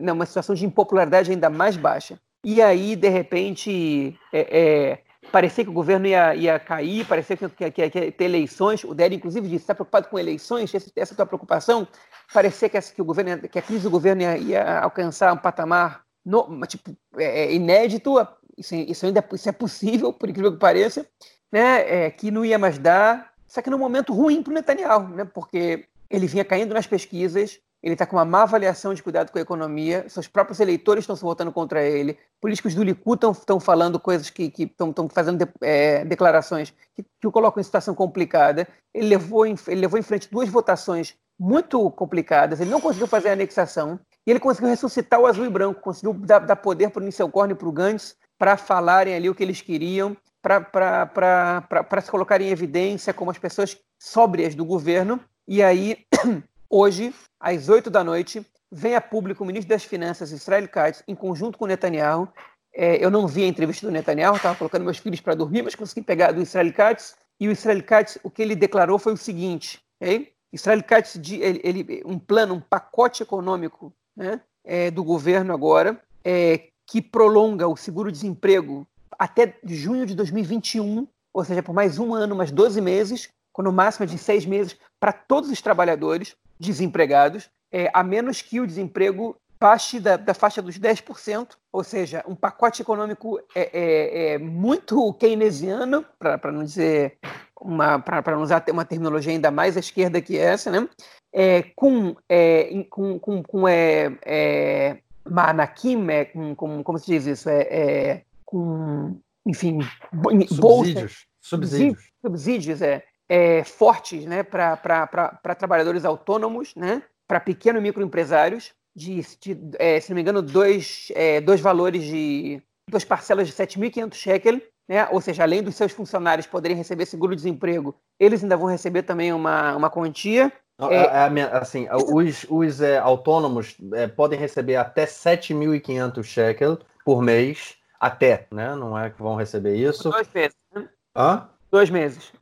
[0.00, 2.18] numa situação de impopularidade ainda mais baixa.
[2.42, 4.98] E aí, de repente, é, é,
[5.30, 8.84] parecia que o governo ia, ia cair, parecia que, que, ia ter eleições.
[8.84, 10.74] O Dério, inclusive, disse: está preocupado com eleições?
[10.74, 11.86] Essa, essa é a tua preocupação?
[12.32, 15.36] Parecia que, essa, que, o governo, que a crise do governo ia, ia alcançar um
[15.36, 18.14] patamar no, tipo, é, é inédito.
[18.58, 21.06] Isso, isso, ainda isso é possível, por incrível que pareça,
[21.52, 22.06] né?
[22.06, 23.32] É, que não ia mais dar.
[23.46, 25.24] Só que num momento ruim para o Netanyahu, né?
[25.24, 29.38] porque ele vinha caindo nas pesquisas, ele está com uma má avaliação de cuidado com
[29.38, 34.00] a economia, seus próprios eleitores estão se votando contra ele, políticos do Likud estão falando
[34.00, 38.66] coisas que estão fazendo de, é, declarações que, que, o colocam em situação complicada.
[38.92, 43.28] Ele levou, em, ele levou em frente duas votações muito complicadas, ele não conseguiu fazer
[43.28, 47.02] a anexação, e ele conseguiu ressuscitar o azul e branco, conseguiu dar, dar poder para
[47.02, 52.10] o Nisselkorn e para o Gantz para falarem ali o que eles queriam, para se
[52.10, 55.20] colocarem em evidência como as pessoas sóbrias do governo.
[55.48, 55.98] E aí,
[56.68, 61.14] hoje, às 8 da noite, vem a público o ministro das Finanças, Israel Katz, em
[61.14, 62.28] conjunto com o Netanyahu.
[62.74, 65.74] É, eu não vi a entrevista do Netanyahu, estava colocando meus filhos para dormir, mas
[65.74, 67.16] consegui pegar do Israel Katz.
[67.40, 70.35] E o Israel Katz, o que ele declarou foi o seguinte: okay?
[70.52, 76.68] Israel Katz, ele, ele, um plano, um pacote econômico né, é, do governo agora, é,
[76.86, 78.86] que prolonga o seguro-desemprego
[79.18, 83.72] até junho de 2021, ou seja, por mais um ano, mais 12 meses, com no
[83.72, 89.36] máximo de seis meses, para todos os trabalhadores desempregados, é, a menos que o desemprego
[89.58, 95.12] passe da, da, faixa dos 10%, ou seja, um pacote econômico é, é, é muito
[95.14, 97.18] keynesiano, para não dizer
[97.60, 100.88] uma para não usar uma terminologia ainda mais à esquerda que essa, né?
[101.32, 107.26] É, com, é, com, com, com é, é, Manakim, é, com, com, como se diz
[107.26, 107.48] isso?
[107.48, 109.80] É, é com, enfim,
[110.12, 112.82] subsídios, bolsas, subsídios, subsídios.
[112.82, 120.00] É, é, fortes né, para trabalhadores autônomos, né, para pequeno e microempresários, de, de é,
[120.00, 125.08] se não me engano, dois, é, dois valores de duas parcelas de 7.500 shekel, né,
[125.10, 129.74] ou seja, além dos seus funcionários poderem receber seguro-desemprego, eles ainda vão receber também uma,
[129.76, 130.52] uma quantia.
[130.78, 137.22] É, é, é assim, os, os é, autônomos é, podem receber até 7.500 shekel por
[137.22, 138.74] mês, até, né?
[138.76, 140.10] Não é que vão receber isso.
[140.10, 140.56] Dois meses.
[140.74, 140.88] Né?
[141.16, 141.48] Hã?
[141.70, 142.32] Dois meses.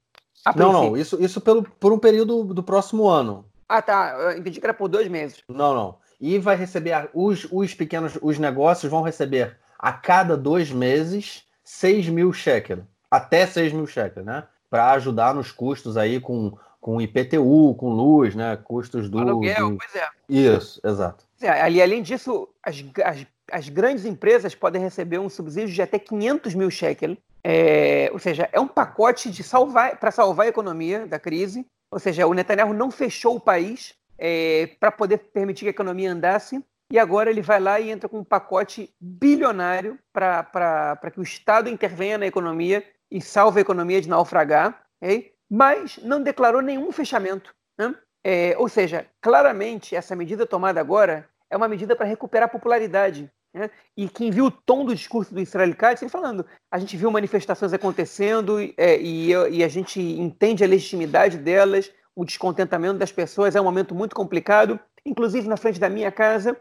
[0.57, 3.47] não, não, isso, isso pelo, por um período do próximo ano.
[3.69, 4.15] Ah, tá.
[4.19, 5.43] Eu entendi que era por dois meses.
[5.49, 5.99] Não, não.
[6.21, 12.09] E vai receber, os, os pequenos, os negócios vão receber a cada dois meses 6
[12.09, 12.81] mil shekel.
[13.11, 14.45] Até 6 mil shekel, né?
[14.69, 18.59] Para ajudar nos custos aí com com IPTU, com luz, né?
[18.63, 19.19] Custos do.
[19.19, 19.79] Aluguel, do...
[19.79, 20.07] pois é.
[20.29, 21.25] Isso, exato.
[21.41, 25.99] É, ali, além disso, as, as, as, grandes empresas podem receber um subsídio de até
[25.99, 27.17] 500 mil shekel.
[27.43, 31.67] É, ou seja, é um pacote de salvar para salvar a economia da crise.
[31.91, 36.13] Ou seja, o Netanyahu não fechou o país é, para poder permitir que a economia
[36.13, 36.63] andasse.
[36.91, 41.69] E agora ele vai lá e entra com um pacote bilionário para que o Estado
[41.69, 44.85] intervenha na economia e salve a economia de naufragar.
[45.03, 45.35] Okay?
[45.51, 47.55] mas não declarou nenhum fechamento.
[47.79, 47.95] Né?
[48.25, 53.31] É, ou seja, claramente essa medida tomada agora é uma medida para recuperar a popularidade.
[53.55, 53.71] Né?
[53.97, 57.11] E quem viu o tom do discurso do Israel Katz, ele falando, a gente viu
[57.11, 63.55] manifestações acontecendo é, e, e, a gente entende a legitimidade delas, o descontentamento das pessoas,
[63.55, 66.57] é um momento muito complicado, inclusive na frente da minha casa,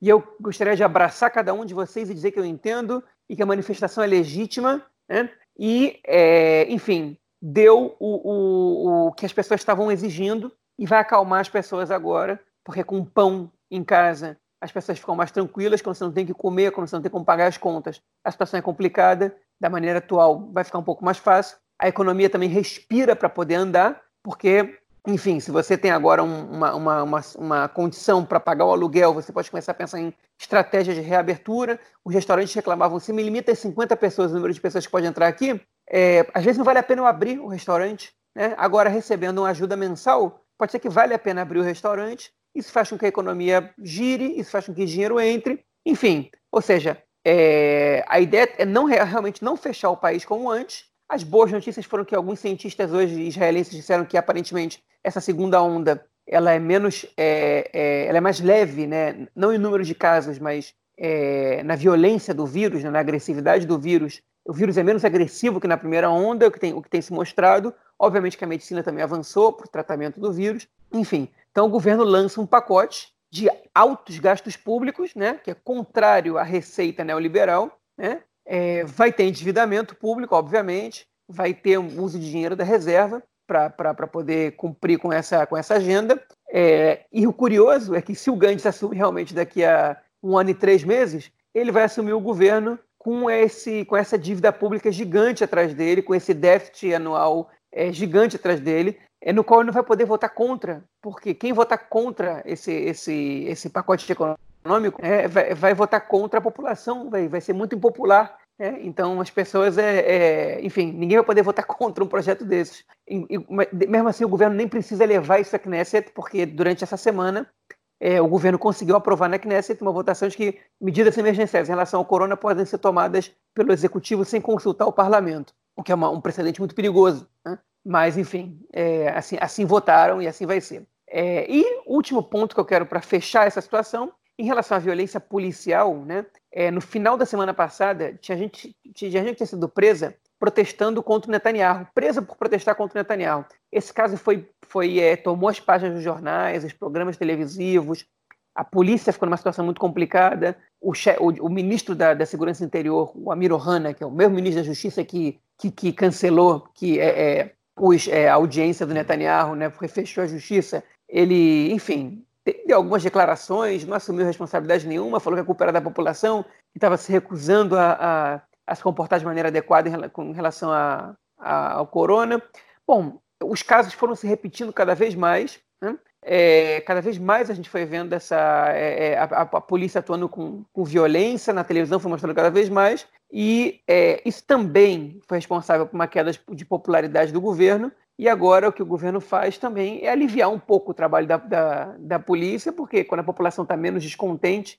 [0.00, 3.36] e eu gostaria de abraçar cada um de vocês e dizer que eu entendo e
[3.36, 5.30] que a manifestação é legítima, né?
[5.58, 11.40] e, é, enfim, deu o, o, o que as pessoas estavam exigindo e vai acalmar
[11.40, 16.04] as pessoas agora, porque com pão em casa as pessoas ficam mais tranquilas quando você
[16.04, 18.02] não tem que comer, quando você não tem como pagar as contas.
[18.22, 21.56] A situação é complicada, da maneira atual vai ficar um pouco mais fácil.
[21.78, 27.02] A economia também respira para poder andar, porque, enfim, se você tem agora uma, uma,
[27.02, 31.00] uma, uma condição para pagar o aluguel, você pode começar a pensar em estratégia de
[31.00, 31.80] reabertura.
[32.04, 35.06] Os restaurantes reclamavam, se me limita a 50 pessoas, o número de pessoas que pode
[35.06, 38.54] entrar aqui, é, às vezes não vale a pena eu abrir o restaurante, né?
[38.58, 42.70] agora recebendo uma ajuda mensal, pode ser que vale a pena abrir o restaurante, isso
[42.70, 46.30] faz com que a economia gire, isso faz com que dinheiro entre, enfim.
[46.52, 50.89] Ou seja, é, a ideia é não realmente não fechar o país como antes.
[51.10, 56.06] As boas notícias foram que alguns cientistas hoje israelenses disseram que aparentemente essa segunda onda
[56.24, 59.26] ela é menos, é, é, ela é mais leve, né?
[59.34, 62.90] não em número de casos, mas é, na violência do vírus, né?
[62.90, 66.60] na agressividade do vírus, o vírus é menos agressivo que na primeira onda, o que
[66.60, 67.74] tem, o que tem se mostrado.
[67.98, 70.68] Obviamente que a medicina também avançou para o tratamento do vírus.
[70.92, 76.38] Enfim, então o governo lança um pacote de altos gastos públicos, né, que é contrário
[76.38, 77.80] à receita neoliberal.
[77.98, 78.22] Né?
[78.52, 84.56] É, vai ter endividamento público, obviamente, vai ter uso de dinheiro da reserva para poder
[84.56, 86.20] cumprir com essa, com essa agenda.
[86.52, 90.50] É, e o curioso é que se o Gantz assume realmente daqui a um ano
[90.50, 95.44] e três meses, ele vai assumir o governo com, esse, com essa dívida pública gigante
[95.44, 99.72] atrás dele, com esse déficit anual é, gigante atrás dele, é, no qual ele não
[99.74, 105.54] vai poder votar contra, porque quem votar contra esse, esse, esse pacote econômico é, vai,
[105.54, 108.36] vai, votar contra a população, vai, vai ser muito impopular.
[108.60, 112.84] É, então as pessoas, é, é, enfim, ninguém vai poder votar contra um projeto desses.
[113.08, 116.98] E, e, mesmo assim, o governo nem precisa levar isso à Knesset, porque durante essa
[116.98, 117.50] semana
[117.98, 122.00] é, o governo conseguiu aprovar na Knesset uma votação de que medidas emergenciais em relação
[122.00, 126.10] ao corona podem ser tomadas pelo executivo sem consultar o parlamento, o que é uma,
[126.10, 127.26] um precedente muito perigoso.
[127.42, 127.58] Né?
[127.82, 130.86] Mas, enfim, é, assim, assim votaram e assim vai ser.
[131.08, 135.20] É, e último ponto que eu quero para fechar essa situação, em relação à violência
[135.20, 136.24] policial, né?
[136.50, 141.02] É, no final da semana passada, tinha gente, tinha gente que tinha sido presa protestando
[141.02, 143.44] contra o Netanyahu, presa por protestar contra o Netanyahu.
[143.70, 148.06] Esse caso foi, foi é, tomou as páginas dos jornais, os programas televisivos,
[148.54, 153.12] a polícia ficou numa situação muito complicada, o, o, o ministro da, da, Segurança Interior,
[153.14, 156.98] o Amir Ohana, que é o mesmo ministro da Justiça que, que, que cancelou que
[156.98, 162.24] é, é, os, é, a audiência do Netanyahu, né, porque fechou a justiça, ele, enfim,
[162.66, 166.78] deu algumas declarações, não assumiu responsabilidade nenhuma, falou que a culpa era da população, que
[166.78, 171.72] estava se recusando a, a a se comportar de maneira adequada em relação a, a,
[171.72, 172.40] ao corona.
[172.86, 175.58] Bom, os casos foram se repetindo cada vez mais.
[175.82, 175.98] Né?
[176.22, 180.28] É, cada vez mais a gente foi vendo essa é, é a, a, polícia atuando
[180.28, 185.38] com, com, violência na televisão, foi mostrando cada vez mais, e é, isso também foi
[185.38, 187.92] responsável por uma queda de popularidade do governo.
[188.18, 191.36] E agora o que o governo faz também é aliviar um pouco o trabalho da,
[191.36, 194.78] da, da polícia, porque quando a população está menos descontente,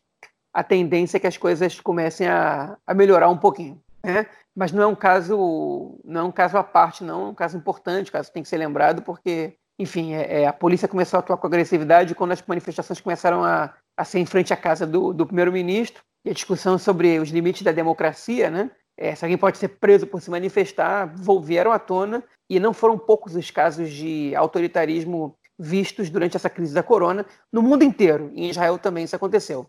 [0.54, 3.82] a tendência é que as coisas comecem a, a melhorar um pouquinho.
[4.04, 4.28] Né?
[4.56, 7.58] Mas não é um caso, não é um caso à parte, não, é um caso
[7.58, 11.38] importante, caso tem que ser lembrado, porque, enfim, é, é, a polícia começou a atuar
[11.38, 15.26] com agressividade quando as manifestações começaram a, a ser em frente à casa do, do
[15.26, 18.72] primeiro-ministro, e a discussão sobre os limites da democracia, né?
[18.98, 22.98] É, se alguém pode ser preso por se manifestar, vieram à tona, e não foram
[22.98, 28.50] poucos os casos de autoritarismo vistos durante essa crise da corona, no mundo inteiro, em
[28.50, 29.68] Israel também isso aconteceu.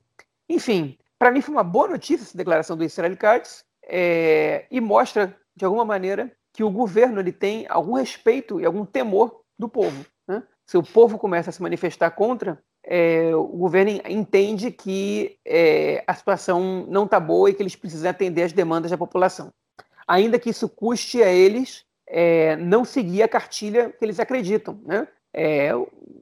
[0.49, 5.37] Enfim, para mim foi uma boa notícia essa declaração do Israel Katz é, e mostra,
[5.55, 10.05] de alguma maneira, que o governo ele tem algum respeito e algum temor do povo.
[10.27, 10.43] Né?
[10.67, 16.15] Se o povo começa a se manifestar contra, é, o governo entende que é, a
[16.15, 19.53] situação não está boa e que eles precisam atender às demandas da população.
[20.07, 24.81] Ainda que isso custe a eles é, não seguir a cartilha que eles acreditam.
[24.85, 25.07] Né?
[25.33, 25.71] É,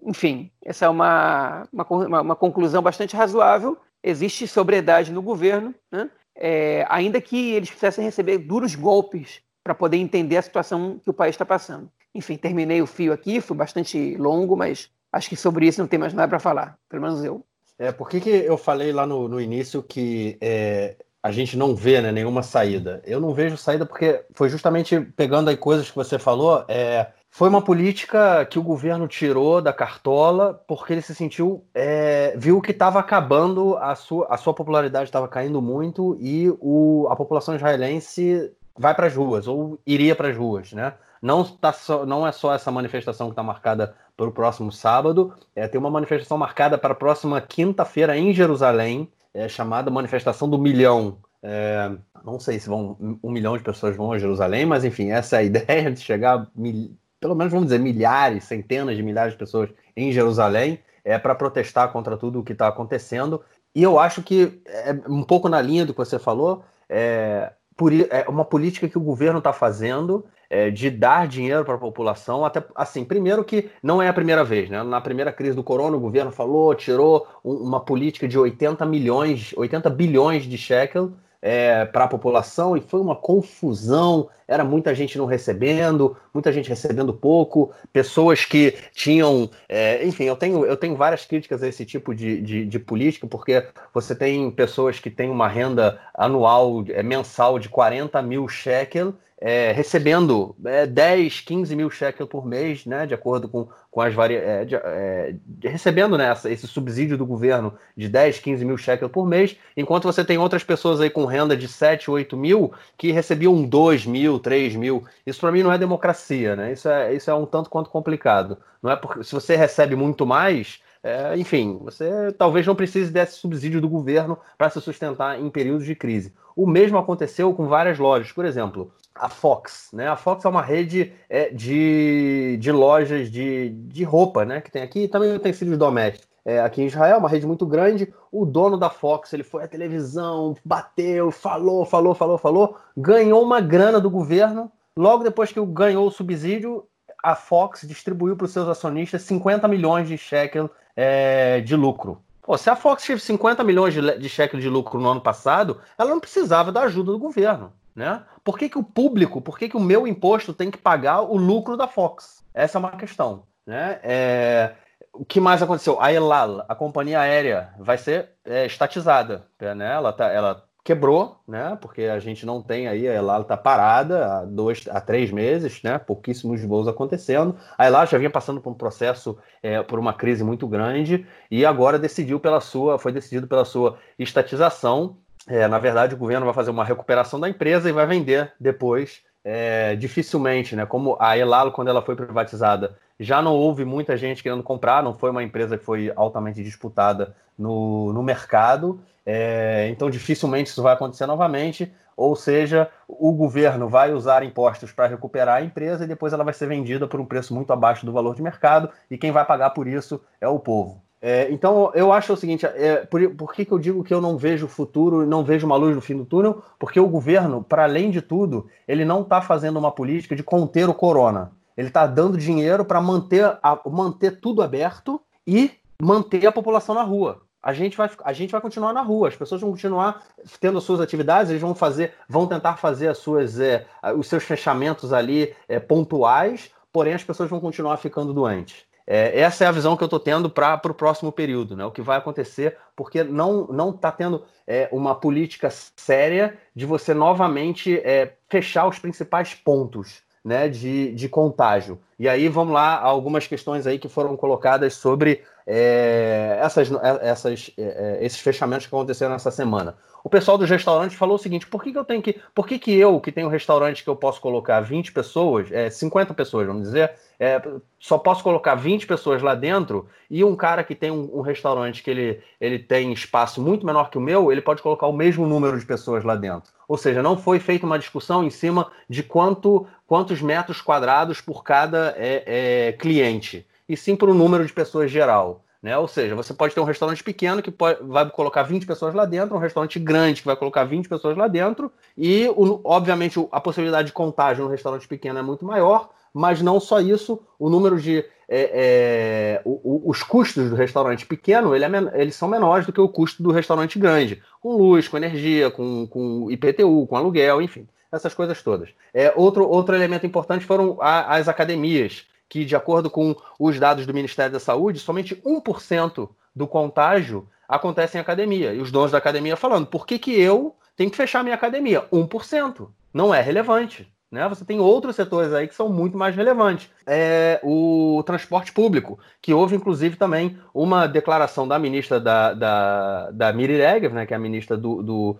[0.05, 6.11] enfim, essa é uma, uma, uma conclusão bastante razoável existe sobriedade no governo, né?
[6.35, 11.15] é, ainda que eles precisassem receber duros golpes para poder entender a situação que o
[11.15, 11.91] país está passando.
[12.15, 15.99] Enfim, terminei o fio aqui, foi bastante longo, mas acho que sobre isso não tem
[15.99, 17.45] mais nada para falar, pelo menos eu.
[17.79, 22.01] É, por que, eu falei lá no, no início que é, a gente não vê
[22.01, 23.01] né, nenhuma saída?
[23.07, 27.49] Eu não vejo saída porque foi justamente pegando aí coisas que você falou, é, foi
[27.49, 32.73] uma política que o governo tirou da cartola porque ele se sentiu, é, viu que
[32.73, 38.53] estava acabando, a sua, a sua popularidade estava caindo muito e o, a população israelense
[38.77, 40.95] vai para as ruas ou iria para as ruas, né?
[41.21, 45.35] Não, tá só, não é só essa manifestação que está marcada para o próximo sábado,
[45.55, 50.59] é, tem uma manifestação marcada para a próxima quinta-feira em Jerusalém, é, chamada Manifestação do
[50.59, 51.19] Milhão.
[51.43, 51.91] É,
[52.25, 55.39] não sei se vão um milhão de pessoas vão a Jerusalém, mas enfim, essa é
[55.39, 59.71] a ideia de chegar mil, pelo menos vamos dizer, milhares, centenas de milhares de pessoas
[59.97, 63.43] em Jerusalém é, para protestar contra tudo o que está acontecendo.
[63.75, 67.93] E eu acho que, é um pouco na linha do que você falou, é, por,
[67.93, 72.45] é uma política que o governo está fazendo é, de dar dinheiro para a população.
[72.45, 74.83] Até assim, primeiro que não é a primeira vez, né?
[74.83, 79.55] Na primeira crise do corona, o governo falou, tirou um, uma política de 80 milhões,
[79.57, 84.29] 80 bilhões de shekel é, para a população e foi uma confusão.
[84.47, 89.49] Era muita gente não recebendo, muita gente recebendo pouco, pessoas que tinham.
[89.69, 93.29] É, enfim, eu tenho, eu tenho várias críticas a esse tipo de, de, de, política,
[93.29, 99.15] porque você tem pessoas que têm uma renda anual, é, mensal de 40 mil shekel
[99.41, 104.13] é, recebendo é, 10, 15 mil shekels por mês, né, de acordo com, com as
[104.13, 109.27] variações, é, é, recebendo né, esse subsídio do governo de 10, 15 mil shekels por
[109.27, 113.63] mês, enquanto você tem outras pessoas aí com renda de 7, 8 mil que recebiam
[113.63, 115.05] 2 mil, 3 mil.
[115.27, 116.73] Isso para mim não é democracia, né?
[116.73, 118.59] Isso é, isso é um tanto quanto complicado.
[118.83, 123.37] Não é porque se você recebe muito mais, é, enfim, você talvez não precise desse
[123.37, 126.35] subsídio do governo para se sustentar em períodos de crise.
[126.55, 130.09] O mesmo aconteceu com várias lojas, por exemplo, a Fox, né?
[130.09, 134.61] A Fox é uma rede é, de, de lojas de, de roupa, né?
[134.61, 136.29] Que tem aqui, e também utensílios domésticos.
[136.45, 138.13] É, aqui em Israel, uma rede muito grande.
[138.31, 143.61] O dono da Fox, ele foi à televisão, bateu, falou, falou, falou, falou, ganhou uma
[143.61, 144.71] grana do governo.
[144.97, 146.85] Logo depois que ganhou o subsídio,
[147.23, 150.71] a Fox distribuiu para os seus acionistas 50 milhões de shekel
[151.03, 152.23] é, de lucro.
[152.43, 155.81] Pô, se a Fox teve 50 milhões de, de shekel de lucro no ano passado,
[155.97, 157.73] ela não precisava da ajuda do governo.
[157.97, 158.23] Né?
[158.45, 161.39] Por que, que o público, por que, que o meu imposto tem que pagar o
[161.39, 162.45] lucro da Fox?
[162.53, 163.45] Essa é uma questão.
[163.67, 163.99] Né?
[164.03, 164.75] É,
[165.15, 165.99] o que mais aconteceu?
[166.03, 169.47] A Elal, a companhia aérea, vai ser é, estatizada.
[169.59, 169.95] Né?
[169.95, 171.77] Ela, tá, ela quebrou, né?
[171.81, 175.83] Porque a gente não tem aí, a Elal está parada há dois, há três meses,
[175.83, 175.99] né?
[175.99, 177.57] Pouquíssimos voos acontecendo.
[177.77, 181.65] A Elal já vinha passando por um processo, é, por uma crise muito grande e
[181.67, 185.17] agora decidiu pela sua, foi decidido pela sua estatização.
[185.47, 189.23] É, na verdade, o governo vai fazer uma recuperação da empresa e vai vender depois.
[189.43, 190.85] É, dificilmente, né?
[190.85, 195.15] Como a Elal, quando ela foi privatizada, já não houve muita gente querendo comprar, não
[195.15, 200.95] foi uma empresa que foi altamente disputada no, no mercado, é, então dificilmente isso vai
[200.95, 201.93] acontecer novamente.
[202.17, 206.53] Ou seja, o governo vai usar impostos para recuperar a empresa e depois ela vai
[206.53, 209.71] ser vendida por um preço muito abaixo do valor de mercado, e quem vai pagar
[209.71, 211.01] por isso é o povo.
[211.23, 214.21] É, então, eu acho o seguinte: é, por, por que, que eu digo que eu
[214.21, 216.63] não vejo o futuro, não vejo uma luz no fim do túnel?
[216.79, 220.89] Porque o governo, para além de tudo, ele não está fazendo uma política de conter
[220.89, 221.53] o corona.
[221.77, 227.43] Ele está dando dinheiro para manter, manter tudo aberto e manter a população na rua.
[227.63, 230.23] A gente, vai, a gente vai continuar na rua, as pessoas vão continuar
[230.59, 233.87] tendo as suas atividades, eles vão fazer, vão tentar fazer as suas, é,
[234.17, 238.85] os seus fechamentos ali é, pontuais, porém as pessoas vão continuar ficando doentes.
[239.07, 241.85] É, essa é a visão que eu estou tendo para o próximo período, né?
[241.85, 247.13] O que vai acontecer, porque não não está tendo é, uma política séria de você
[247.13, 251.99] novamente é, fechar os principais pontos né, de, de contágio.
[252.19, 255.43] E aí vamos lá, algumas questões aí que foram colocadas sobre
[255.73, 259.95] é, essas, é, essas, é, é, esses fechamentos que aconteceram essa semana.
[260.25, 262.41] O pessoal dos restaurantes falou o seguinte: por que, que eu tenho que.
[262.53, 265.89] Por que, que eu, que tenho um restaurante que eu posso colocar 20 pessoas, é,
[265.89, 267.63] 50 pessoas, vamos dizer, é,
[268.01, 272.03] só posso colocar 20 pessoas lá dentro, e um cara que tem um, um, restaurante
[272.03, 275.47] que ele, ele tem espaço muito menor que o meu, ele pode colocar o mesmo
[275.47, 276.73] número de pessoas lá dentro.
[276.89, 281.63] Ou seja, não foi feita uma discussão em cima de quanto, quantos metros quadrados por
[281.63, 285.65] cada é cliente, e sim para o número de pessoas geral.
[285.83, 285.99] Né?
[285.99, 289.25] Ou seja, você pode ter um restaurante pequeno que pode, vai colocar 20 pessoas lá
[289.25, 293.61] dentro, um restaurante grande que vai colocar 20 pessoas lá dentro, e o, obviamente a
[293.61, 298.01] possibilidade de contágio no restaurante pequeno é muito maior, mas não só isso, o número
[298.01, 298.25] de.
[298.53, 302.93] É, é, o, o, os custos do restaurante pequeno ele é, eles são menores do
[302.93, 307.63] que o custo do restaurante grande, com luz, com energia, com, com IPTU, com aluguel,
[307.63, 308.91] enfim, essas coisas todas.
[309.15, 314.05] É, outro, outro elemento importante foram a, as academias que, de acordo com os dados
[314.05, 318.75] do Ministério da Saúde, somente 1% do contágio acontece em academia.
[318.75, 322.05] E os donos da academia falando, por que, que eu tenho que fechar minha academia?
[322.13, 322.89] 1%.
[323.15, 324.13] Não é relevante.
[324.29, 324.49] Né?
[324.49, 326.91] Você tem outros setores aí que são muito mais relevantes.
[327.07, 333.53] É o transporte público, que houve inclusive também uma declaração da ministra da, da, da
[333.53, 335.37] Miri Regev, né, que é a ministra do, do,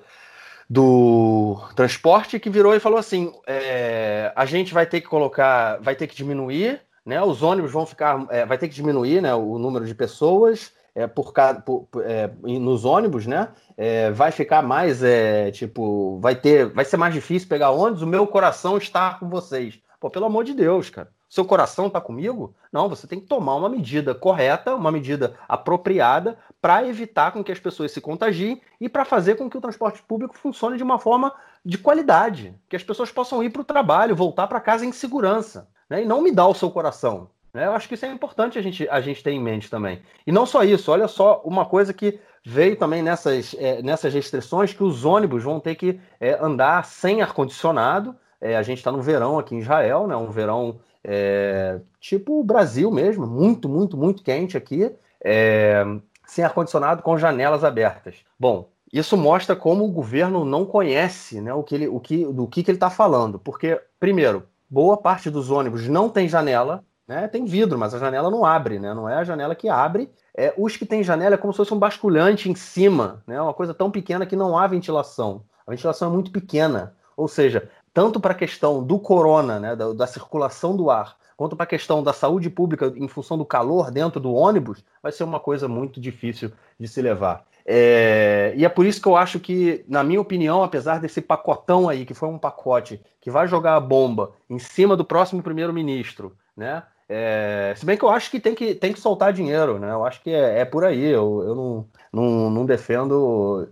[0.69, 5.97] do transporte, que virou e falou assim: é, a gente vai ter que colocar, vai
[5.97, 7.23] ter que diminuir né?
[7.23, 11.07] Os ônibus vão ficar, é, vai ter que diminuir né, o número de pessoas é,
[11.07, 11.33] por,
[11.65, 13.49] por é, nos ônibus, né?
[13.77, 18.03] É, vai ficar mais, é, tipo, vai ter, vai ser mais difícil pegar ônibus.
[18.03, 19.81] O meu coração está com vocês.
[19.99, 21.11] Pô, pelo amor de Deus, cara.
[21.29, 22.57] Seu coração está comigo?
[22.73, 27.53] Não, você tem que tomar uma medida correta, uma medida apropriada para evitar com que
[27.53, 30.99] as pessoas se contagiem e para fazer com que o transporte público funcione de uma
[30.99, 31.33] forma
[31.65, 35.69] de qualidade, que as pessoas possam ir para o trabalho, voltar para casa em segurança
[35.91, 36.03] né?
[36.03, 37.29] e não me dá o seu coração.
[37.53, 37.67] Né?
[37.67, 40.01] Eu acho que isso é importante a gente, a gente ter em mente também.
[40.25, 44.73] E não só isso, olha só uma coisa que veio também nessas, é, nessas restrições,
[44.73, 48.17] que os ônibus vão ter que é, andar sem ar-condicionado.
[48.41, 50.17] É, a gente está no verão aqui em Israel, né?
[50.17, 54.91] um verão é, tipo o Brasil mesmo, muito, muito, muito quente aqui,
[55.23, 55.85] é,
[56.27, 58.17] sem ar-condicionado, com janelas abertas.
[58.39, 62.47] Bom, isso mostra como o governo não conhece né, o que ele, o que, do
[62.47, 63.39] que, que ele está falando.
[63.39, 67.27] Porque, primeiro, boa parte dos ônibus não tem janela, né?
[67.27, 68.95] Tem vidro, mas a janela não abre, né?
[68.95, 70.09] Não é a janela que abre.
[70.33, 73.43] É, os que têm janela é como se fosse um basculante em cima, né?
[73.43, 75.43] Uma coisa tão pequena que não há ventilação.
[75.67, 76.95] A ventilação é muito pequena.
[77.17, 79.75] Ou seja, tanto para a questão do corona, né?
[79.75, 83.45] Da, da circulação do ar, quanto para a questão da saúde pública em função do
[83.45, 87.45] calor dentro do ônibus, vai ser uma coisa muito difícil de se levar.
[87.73, 91.89] É, e é por isso que eu acho que, na minha opinião, apesar desse pacotão
[91.89, 96.37] aí, que foi um pacote que vai jogar a bomba em cima do próximo primeiro-ministro,
[96.57, 96.83] né?
[97.09, 99.93] É, se bem que eu acho que tem que, tem que soltar dinheiro, né?
[99.93, 101.01] Eu acho que é, é por aí.
[101.01, 103.69] Eu, eu não, não, não defendo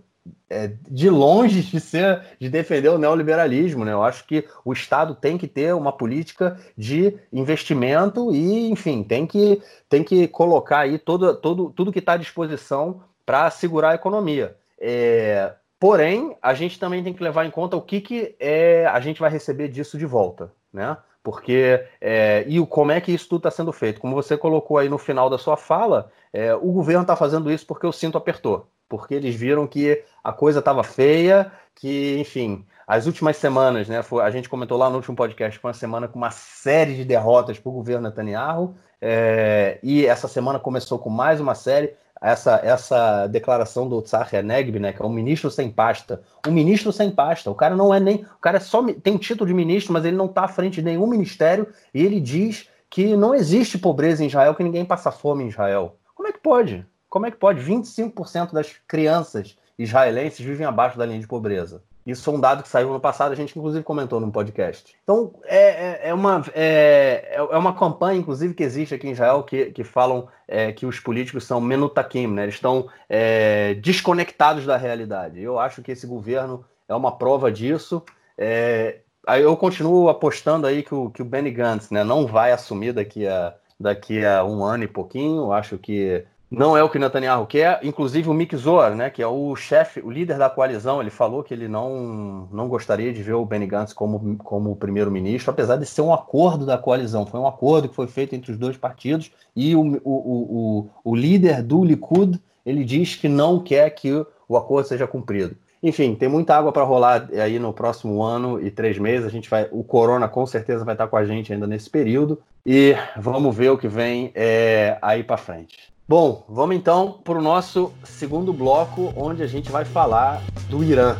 [0.49, 3.91] é, de longe de ser de defender o neoliberalismo, né?
[3.91, 9.27] Eu acho que o Estado tem que ter uma política de investimento e, enfim, tem
[9.27, 13.93] que, tem que colocar aí todo, todo, tudo que está à disposição para segurar a
[13.93, 14.55] economia.
[14.81, 18.99] É, porém, a gente também tem que levar em conta o que, que é, a
[18.99, 20.97] gente vai receber disso de volta, né?
[21.21, 24.01] Porque é, e o, como é que isso tudo está sendo feito?
[24.01, 27.67] Como você colocou aí no final da sua fala, é, o governo está fazendo isso
[27.67, 33.05] porque o cinto apertou, porque eles viram que a coisa estava feia, que, enfim, as
[33.05, 34.03] últimas semanas, né?
[34.23, 37.59] A gente comentou lá no último podcast, foi uma semana com uma série de derrotas
[37.59, 43.27] para o governo Netanyahu, é, e essa semana começou com mais uma série essa, essa
[43.27, 46.21] declaração do Tsaher Negbi, né, que é um ministro sem pasta.
[46.47, 47.49] Um ministro sem pasta.
[47.49, 48.23] O cara não é nem.
[48.23, 50.81] O cara é só tem título de ministro, mas ele não está à frente de
[50.81, 55.43] nenhum ministério e ele diz que não existe pobreza em Israel, que ninguém passa fome
[55.43, 55.97] em Israel.
[56.15, 56.85] Como é que pode?
[57.07, 57.61] Como é que pode?
[57.61, 61.81] 25% das crianças israelenses vivem abaixo da linha de pobreza.
[62.09, 64.95] Isso foi um dado que saiu no passado, a gente inclusive comentou no podcast.
[65.03, 69.43] Então, é, é, é uma, é, é uma campanha, inclusive, que existe aqui em Israel,
[69.43, 72.43] que, que falam é, que os políticos são menutakim, né?
[72.43, 75.41] Eles estão é, desconectados da realidade.
[75.41, 78.03] Eu acho que esse governo é uma prova disso.
[78.37, 78.99] É,
[79.37, 83.27] eu continuo apostando aí que o, que o Benny Gantz né, não vai assumir daqui
[83.27, 85.51] a, daqui a um ano e pouquinho.
[85.51, 87.79] Acho que não é o que Netanyahu quer.
[87.83, 91.43] Inclusive o Mick Zohar, né, que é o chefe, o líder da coalizão, ele falou
[91.43, 95.85] que ele não, não gostaria de ver o Benny Gantz como, como primeiro-ministro, apesar de
[95.85, 97.25] ser um acordo da coalizão.
[97.25, 101.15] Foi um acordo que foi feito entre os dois partidos e o, o, o, o
[101.15, 104.11] líder do Likud ele diz que não quer que
[104.47, 105.55] o acordo seja cumprido.
[105.81, 109.25] Enfim, tem muita água para rolar aí no próximo ano e três meses.
[109.25, 112.39] A gente vai, o Corona com certeza vai estar com a gente ainda nesse período
[112.65, 115.89] e vamos ver o que vem é, aí para frente.
[116.09, 121.15] Bom, vamos então para o nosso segundo bloco, onde a gente vai falar do Irã.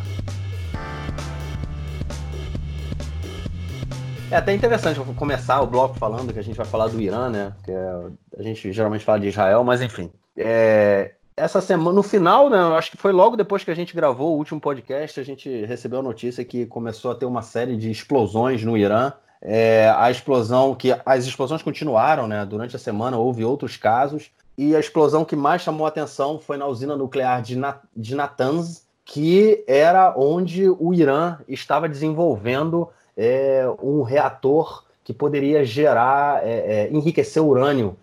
[4.31, 7.53] É até interessante começar o bloco falando que a gente vai falar do Irã, né?
[7.63, 10.11] Que a gente geralmente fala de Israel, mas enfim.
[10.35, 12.57] É, essa semana, no final, né?
[12.75, 15.99] Acho que foi logo depois que a gente gravou o último podcast, a gente recebeu
[15.99, 19.13] a notícia que começou a ter uma série de explosões no Irã.
[19.39, 22.43] É, a explosão, que as explosões continuaram, né?
[22.43, 24.31] Durante a semana houve outros casos.
[24.61, 28.13] E a explosão que mais chamou a atenção foi na usina nuclear de, Na de
[28.13, 36.49] Natanz, que era onde o Irã estava desenvolvendo é, um reator que poderia gerar, é,
[36.89, 37.95] é, enriquecer urânio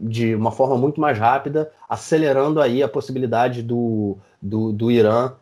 [0.00, 5.34] de uma forma muito mais rápida, acelerando aí a possibilidade do, do, do Irã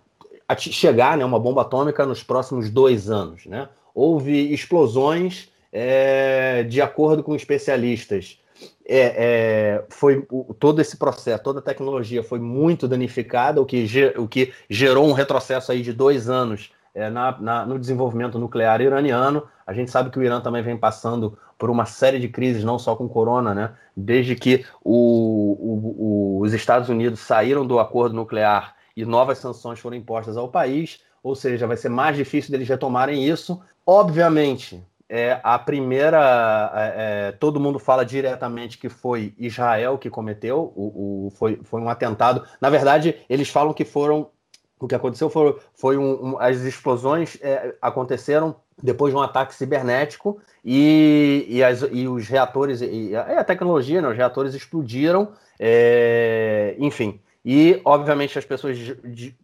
[0.59, 3.47] chegar né, uma bomba atômica nos próximos dois anos.
[3.47, 3.69] Né?
[3.95, 8.41] Houve explosões, é, de acordo com especialistas,
[8.89, 13.87] é, é, foi o, todo esse processo, toda a tecnologia foi muito danificada, o que,
[14.17, 18.81] o que gerou um retrocesso aí de dois anos é, na, na, no desenvolvimento nuclear
[18.81, 19.43] iraniano.
[19.67, 22.79] A gente sabe que o Irã também vem passando por uma série de crises, não
[22.79, 23.73] só com corona, né?
[23.97, 29.97] Desde que o, o, os Estados Unidos saíram do acordo nuclear e novas sanções foram
[29.97, 33.61] impostas ao país, ou seja, vai ser mais difícil deles retomarem isso.
[33.85, 36.71] Obviamente, é a primeira.
[36.75, 41.81] É, é, todo mundo fala diretamente que foi Israel que cometeu, o, o, foi, foi
[41.81, 42.45] um atentado.
[42.61, 44.31] Na verdade, eles falam que foram.
[44.79, 49.55] O que aconteceu foi, foi um, um as explosões é, aconteceram depois de um ataque
[49.55, 55.33] cibernético e, e, as, e os reatores, e, e a tecnologia, né, os reatores explodiram,
[55.59, 57.19] é, enfim.
[57.49, 58.77] E, obviamente, as pessoas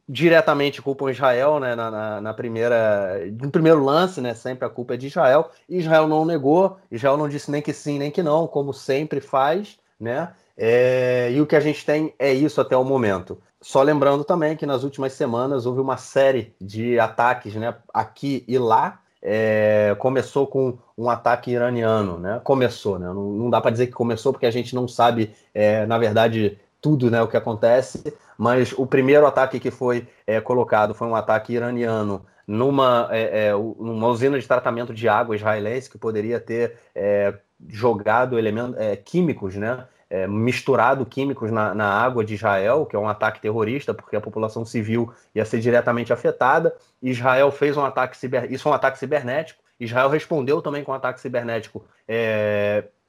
[0.09, 4.94] diretamente culpam Israel, né, na, na, na, primeira, no primeiro lance, né, sempre a culpa
[4.94, 5.53] é de Israel.
[5.68, 9.78] Israel não negou, Israel não disse nem que sim, nem que não, como sempre faz,
[10.00, 10.32] né?
[10.59, 13.38] É, e o que a gente tem é isso até o momento.
[13.61, 18.59] Só lembrando também que nas últimas semanas houve uma série de ataques, né, aqui e
[18.59, 18.98] lá.
[19.24, 22.40] É, começou com um ataque iraniano, né?
[22.42, 23.07] Começou, né?
[23.07, 26.59] Não, não dá para dizer que começou porque a gente não sabe, é, na verdade,
[26.83, 31.14] tudo né, o que acontece, mas o primeiro ataque que foi é, colocado foi um
[31.14, 36.76] ataque iraniano numa, é, é, numa usina de tratamento de água israelense que poderia ter
[36.93, 37.35] é,
[37.68, 42.99] jogado elementos é, químicos, né, é, misturado químicos na, na, água de Israel, que é
[42.99, 46.74] um ataque terrorista, porque a população civil ia ser diretamente afetada.
[47.01, 49.62] Israel fez um ataque ciber, isso é um ataque cibernético.
[49.78, 51.85] Israel respondeu também com um ataque cibernético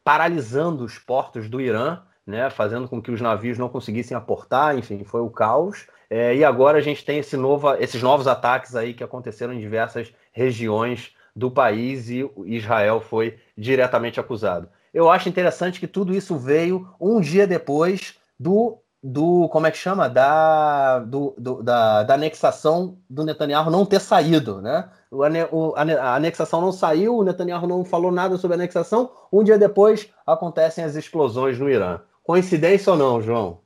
[0.03, 5.03] paralisando os portos do Irã, né, fazendo com que os navios não conseguissem aportar, enfim,
[5.03, 5.87] foi o caos.
[6.09, 9.59] É, e agora a gente tem esse novo, esses novos ataques aí que aconteceram em
[9.59, 14.69] diversas regiões do país e Israel foi diretamente acusado.
[14.93, 19.77] Eu acho interessante que tudo isso veio um dia depois do do como é que
[19.77, 24.89] chama da, do, do, da, da, anexação do Netanyahu não ter saído, né?
[25.11, 25.17] O,
[25.51, 29.11] o, a anexação não saiu, o Netanyahu não falou nada sobre a anexação.
[29.31, 31.99] Um dia depois acontecem as explosões no Irã.
[32.23, 33.59] Coincidência ou não, João?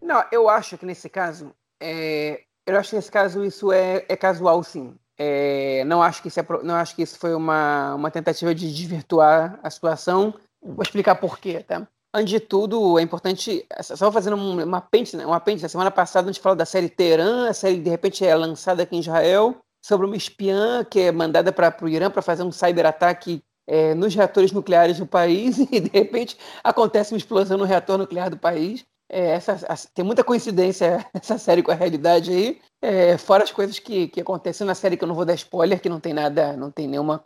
[0.00, 4.16] Não, eu acho que nesse caso, é, eu acho que nesse caso isso é, é
[4.16, 4.94] casual, sim.
[5.18, 8.72] É, não acho que isso é, não acho que isso foi uma, uma tentativa de
[8.72, 10.34] desvirtuar a situação.
[10.62, 11.86] Vou explicar por quê, tá?
[12.14, 13.66] Antes de tudo, é importante.
[13.80, 15.26] Só fazendo um, uma apêndice, né?
[15.26, 15.62] Um apêndice.
[15.62, 18.82] Na semana passada a gente falou da série Teherã, a série de repente é lançada
[18.82, 22.52] aqui em Israel, sobre uma espiã que é mandada para o Irã para fazer um
[22.52, 27.98] cyberataque é, nos reatores nucleares do país e de repente acontece uma explosão no reator
[27.98, 28.84] nuclear do país.
[29.08, 29.58] É, essa,
[29.92, 34.20] tem muita coincidência essa série com a realidade aí, é, fora as coisas que, que
[34.20, 36.88] acontecem na série que eu não vou dar spoiler, que não tem nada, não tem
[36.88, 37.22] nenhuma,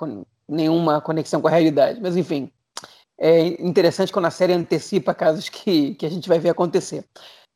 [0.48, 2.00] nenhuma conexão com a realidade.
[2.00, 2.50] Mas enfim,
[3.18, 7.04] é interessante quando a série antecipa casos que, que a gente vai ver acontecer.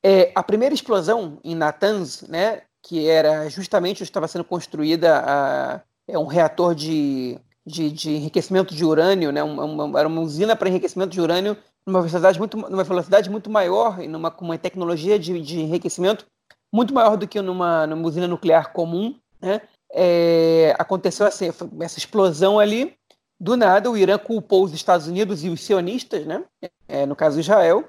[0.03, 6.19] É, a primeira explosão em Natanz, né, que era justamente estava sendo construída a, é
[6.19, 11.11] um reator de, de, de, enriquecimento de urânio, né, uma, era uma usina para enriquecimento
[11.11, 11.57] de urânio
[11.87, 16.27] numa velocidade muito, numa velocidade muito maior e numa, com uma tecnologia de, de enriquecimento
[16.73, 19.15] muito maior do que numa, numa usina nuclear comum.
[19.41, 19.61] Né,
[19.93, 21.51] é, aconteceu assim,
[21.81, 22.95] essa explosão ali
[23.41, 26.45] do nada, o Irã culpou os Estados Unidos e os sionistas, né?
[26.87, 27.89] É, no caso Israel.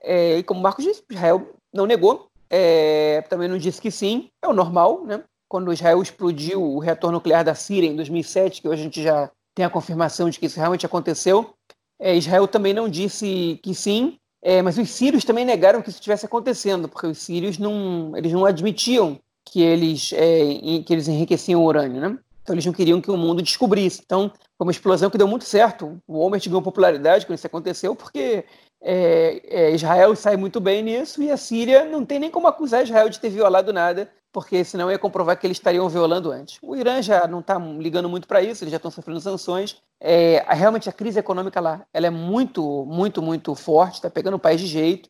[0.00, 4.46] É, e como Marcos disse, Israel não negou, é, também não disse que sim, é
[4.46, 5.24] o normal, né?
[5.48, 9.30] Quando Israel explodiu o reator nuclear da Síria em 2007, que hoje a gente já
[9.54, 11.54] tem a confirmação de que isso realmente aconteceu,
[12.00, 15.98] é, Israel também não disse que sim, é, mas os sírios também negaram que isso
[15.98, 21.64] estivesse acontecendo, porque os sírios não, eles não admitiam que eles, é, que eles enriqueciam
[21.64, 22.18] urânio, né?
[22.42, 24.02] Então eles não queriam que o mundo descobrisse.
[24.04, 25.98] Então foi uma explosão que deu muito certo.
[26.06, 28.44] O Homer ganhou popularidade quando isso aconteceu, porque
[28.86, 32.84] é, é, Israel sai muito bem nisso e a Síria não tem nem como acusar
[32.84, 36.58] Israel de ter violado nada, porque senão ia comprovar que eles estariam violando antes.
[36.60, 39.80] O Irã já não está ligando muito para isso, eles já estão sofrendo sanções.
[39.98, 44.40] É, realmente a crise econômica lá ela é muito, muito, muito forte, está pegando o
[44.40, 45.08] país de jeito.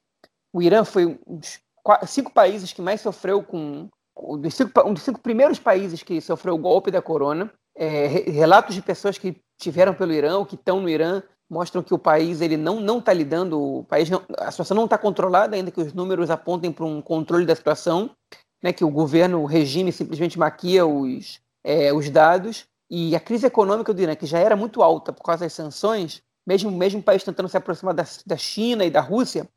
[0.53, 1.59] O Irã foi um dos
[2.07, 6.21] cinco países que mais sofreu com, um dos, cinco, um dos cinco primeiros países que
[6.21, 7.51] sofreu o golpe da corona.
[7.77, 11.95] É, relatos de pessoas que tiveram pelo Irã ou que estão no Irã mostram que
[11.95, 15.57] o país ele não não está lidando, o país não, a situação não está controlada
[15.57, 18.11] ainda que os números apontem para um controle da situação,
[18.63, 22.67] né, que o governo, o regime simplesmente maquia os é, os dados.
[22.91, 26.23] E a crise econômica do Irã que já era muito alta por causa das sanções,
[26.47, 29.49] mesmo mesmo o país tentando se aproximar da, da China e da Rússia,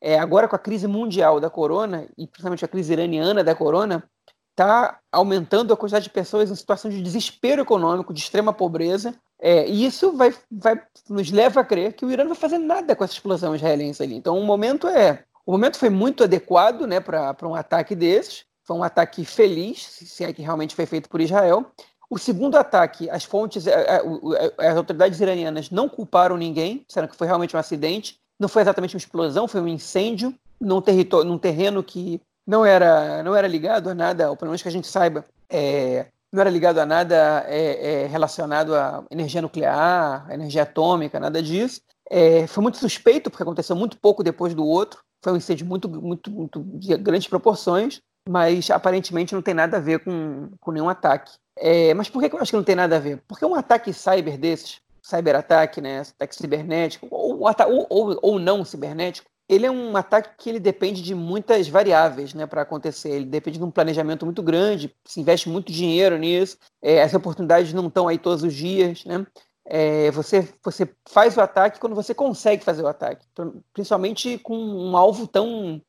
[0.00, 4.04] é, agora com a crise mundial da corona, e principalmente a crise iraniana da corona,
[4.52, 9.14] está aumentando a quantidade de pessoas em situação de desespero econômico, de extrema pobreza,
[9.46, 12.58] é, e isso vai, vai, nos leva a crer que o Irã não vai fazer
[12.58, 14.16] nada com essa explosão israelense ali.
[14.16, 18.44] Então, o momento é, o momento foi muito adequado, né, para um ataque desses.
[18.64, 21.70] Foi um ataque feliz, se é que realmente foi feito por Israel.
[22.10, 27.16] O segundo ataque, as fontes, é, é, as autoridades iranianas não culparam ninguém, disseram que
[27.16, 31.38] foi realmente um acidente não foi exatamente uma explosão, foi um incêndio num, território, num
[31.38, 34.86] terreno que não era, não era ligado a nada, ou pelo menos que a gente
[34.86, 36.06] saiba, é,
[36.36, 41.80] não era ligado a nada é, é, relacionado à energia nuclear, energia atômica, nada disso.
[42.08, 45.00] É, foi muito suspeito, porque aconteceu muito pouco depois do outro.
[45.24, 49.80] Foi um incêndio muito, muito, muito de grandes proporções, mas aparentemente não tem nada a
[49.80, 51.32] ver com, com nenhum ataque.
[51.58, 53.22] É, mas por que eu acho que não tem nada a ver?
[53.26, 59.28] Porque um ataque cyber desses, cyberataque, né, ataque cibernético, ou, ou, ou, ou não cibernético,
[59.48, 63.10] ele é um ataque que ele depende de muitas variáveis né, para acontecer.
[63.10, 67.72] Ele depende de um planejamento muito grande, se investe muito dinheiro nisso, é, as oportunidades
[67.72, 69.04] não estão aí todos os dias.
[69.04, 69.24] Né?
[69.64, 73.26] É, você, você faz o ataque quando você consegue fazer o ataque,
[73.72, 75.80] principalmente com um alvo tão,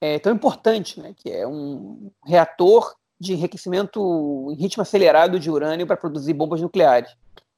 [0.00, 5.86] é, tão importante, né, que é um reator de enriquecimento em ritmo acelerado de urânio
[5.86, 7.14] para produzir bombas nucleares.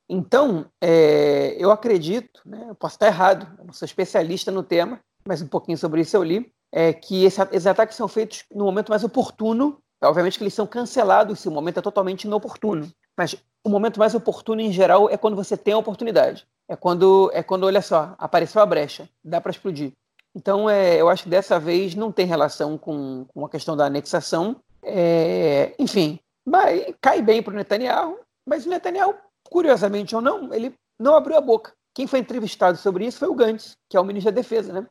[0.08, 5.00] Então, é, eu acredito, né, eu posso estar errado, eu não sou especialista no tema,
[5.30, 8.64] mas um pouquinho sobre isso eu li, é que esse, esses ataques são feitos no
[8.64, 9.78] momento mais oportuno.
[10.02, 12.90] Obviamente que eles são cancelados se o momento é totalmente inoportuno.
[13.16, 16.48] Mas o momento mais oportuno, em geral, é quando você tem a oportunidade.
[16.68, 19.92] É quando, é quando olha só, apareceu a brecha, dá para explodir.
[20.34, 23.86] Então, é, eu acho que dessa vez não tem relação com, com a questão da
[23.86, 24.56] anexação.
[24.82, 29.14] É, enfim, mas, cai bem para o Netanyahu, mas o Netanyahu
[29.48, 31.72] curiosamente ou não, ele não abriu a boca.
[31.94, 34.86] quem foi entrevistado sobre isso foi o Gantz, que é o ministro da Defesa, né?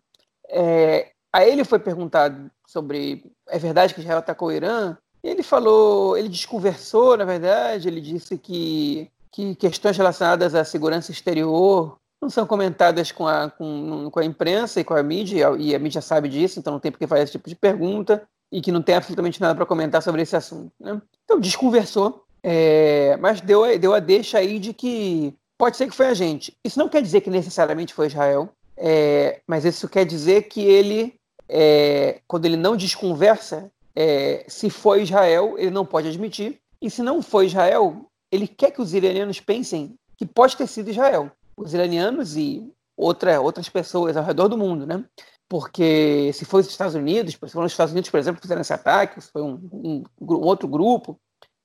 [0.50, 4.97] É, a ele foi perguntado sobre é verdade que Israel atacou o Irã?
[5.24, 11.97] Ele falou, ele desconversou, na verdade, ele disse que, que questões relacionadas à segurança exterior
[12.22, 15.80] não são comentadas com a, com, com a imprensa e com a mídia, e a
[15.80, 18.72] mídia sabe disso, então não tem por que fazer esse tipo de pergunta, e que
[18.72, 20.72] não tem absolutamente nada para comentar sobre esse assunto.
[20.80, 21.02] Né?
[21.24, 26.08] Então, desconversou, é, mas deu, deu a deixa aí de que pode ser que foi
[26.08, 26.58] a gente.
[26.64, 28.50] Isso não quer dizer que necessariamente foi Israel,
[28.80, 31.14] é, mas isso quer dizer que ele,
[31.48, 37.04] é, quando ele não desconversa, é, se foi Israel, ele não pode admitir, e se
[37.04, 41.74] não foi Israel, ele quer que os iranianos pensem que pode ter sido Israel os
[41.74, 45.04] iranianos e outra, outras pessoas ao redor do mundo, né?
[45.48, 48.62] Porque se foi os Estados Unidos, se foram os Estados Unidos, por exemplo, que fizeram
[48.62, 51.20] esse ataque, se foi um, um, um outro grupo,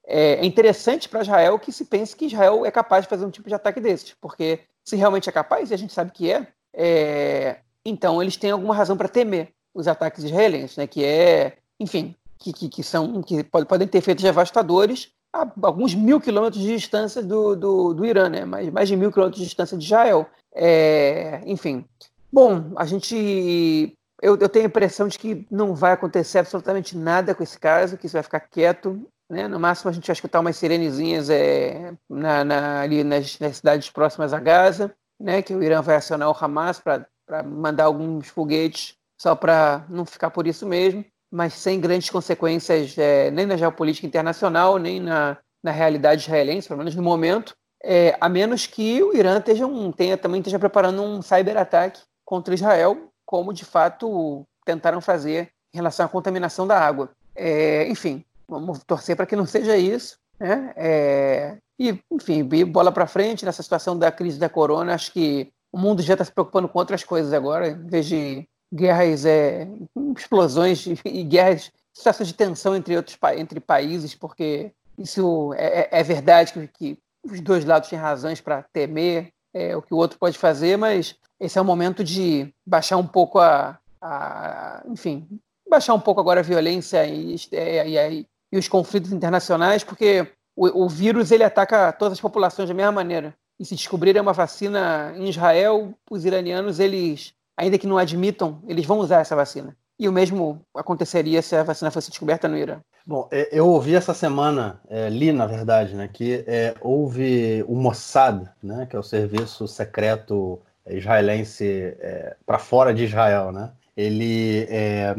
[0.07, 3.31] é, é interessante para Israel que se pense que Israel é capaz de fazer um
[3.31, 6.49] tipo de ataque desses, porque se realmente é capaz, e a gente sabe que é,
[6.75, 10.87] é então eles têm alguma razão para temer os ataques israelenses, né?
[10.87, 16.21] Que é, enfim, que, que, que são que podem ter efeitos devastadores a alguns mil
[16.21, 18.45] quilômetros de distância do, do, do Irã, né?
[18.45, 20.27] mais, mais de mil quilômetros de distância de Israel.
[20.55, 21.85] É, enfim.
[22.33, 23.97] Bom, a gente.
[24.23, 27.99] Eu, eu, tenho a impressão de que não vai acontecer absolutamente nada com esse caso,
[27.99, 29.05] que isso vai ficar quieto.
[29.29, 29.49] Né?
[29.49, 33.91] No máximo, a gente vai escutar umas sirenezinhas é, na, na, ali nas, nas, cidades
[33.91, 35.43] próximas a Gaza, né?
[35.43, 40.31] que o Irã vai acionar o Hamas para mandar alguns foguetes só para não ficar
[40.31, 41.05] por isso mesmo
[41.35, 46.79] mas sem grandes consequências é, nem na geopolítica internacional, nem na, na realidade israelense, pelo
[46.79, 51.03] menos no momento, é, a menos que o Irã esteja um, tenha, também esteja preparando
[51.03, 57.11] um cyberataque contra Israel, como de fato tentaram fazer em relação à contaminação da água.
[57.35, 60.17] É, enfim, vamos torcer para que não seja isso.
[60.39, 60.73] Né?
[60.77, 64.95] É, e, enfim, bola para frente nessa situação da crise da corona.
[64.95, 68.49] Acho que o mundo já está se preocupando com outras coisas agora, em vez de
[68.73, 69.69] guerras, é,
[70.17, 76.03] explosões e guerras, situações de tensão entre outros entre países, porque isso é, é, é
[76.03, 80.19] verdade que, que, os dois lados têm razões para temer é, o que o outro
[80.19, 85.27] pode fazer, mas esse é o momento de baixar um pouco a, a enfim,
[85.69, 90.31] baixar um pouco agora a violência e, é, e, e, e os conflitos internacionais, porque
[90.57, 93.35] o, o, vírus ele ataca todas as populações da mesma maneira.
[93.59, 98.85] E se descobrirem uma vacina em Israel, os iranianos eles ainda que não admitam, eles
[98.85, 99.77] vão usar essa vacina.
[99.99, 102.81] E o mesmo aconteceria se a vacina fosse descoberta no Irã.
[103.07, 107.77] Bom, é, eu ouvi essa semana, é, li na verdade, né, que é, houve o
[107.77, 113.71] Mossad, né, que é o serviço secreto israelense é, para fora de Israel, né?
[113.97, 115.15] Ele, é,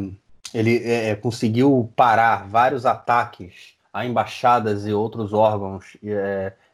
[0.54, 5.96] ele é, conseguiu parar vários ataques a embaixadas e outros órgãos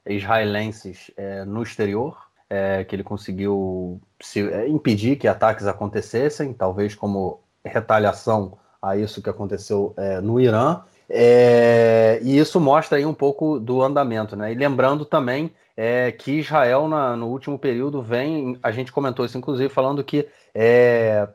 [0.06, 1.12] israelenses
[1.46, 2.18] no exterior
[2.52, 9.22] é, que ele conseguiu se, é, impedir que ataques acontecessem, talvez como retaliação a isso
[9.22, 10.82] que aconteceu é, no Irã.
[11.10, 14.52] É, e isso mostra aí um pouco do andamento, né?
[14.52, 19.38] E lembrando também é, que Israel, na, no último período, vem, a gente comentou isso
[19.38, 21.30] inclusive, falando que é,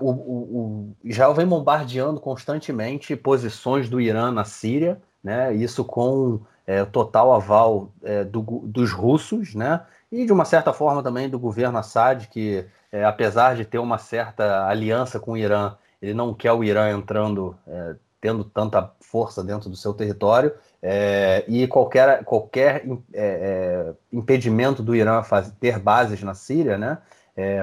[0.00, 5.54] o, o, o, Israel vem bombardeando constantemente posições do Irã na Síria, né?
[5.54, 9.82] Isso com é, total aval é, do, dos russos, né?
[10.12, 13.96] e de uma certa forma também do governo Assad, que é, apesar de ter uma
[13.96, 19.42] certa aliança com o Irã, ele não quer o Irã entrando, é, tendo tanta força
[19.42, 20.52] dentro do seu território,
[20.82, 26.98] é, e qualquer, qualquer é, impedimento do Irã faz, ter bases na Síria né,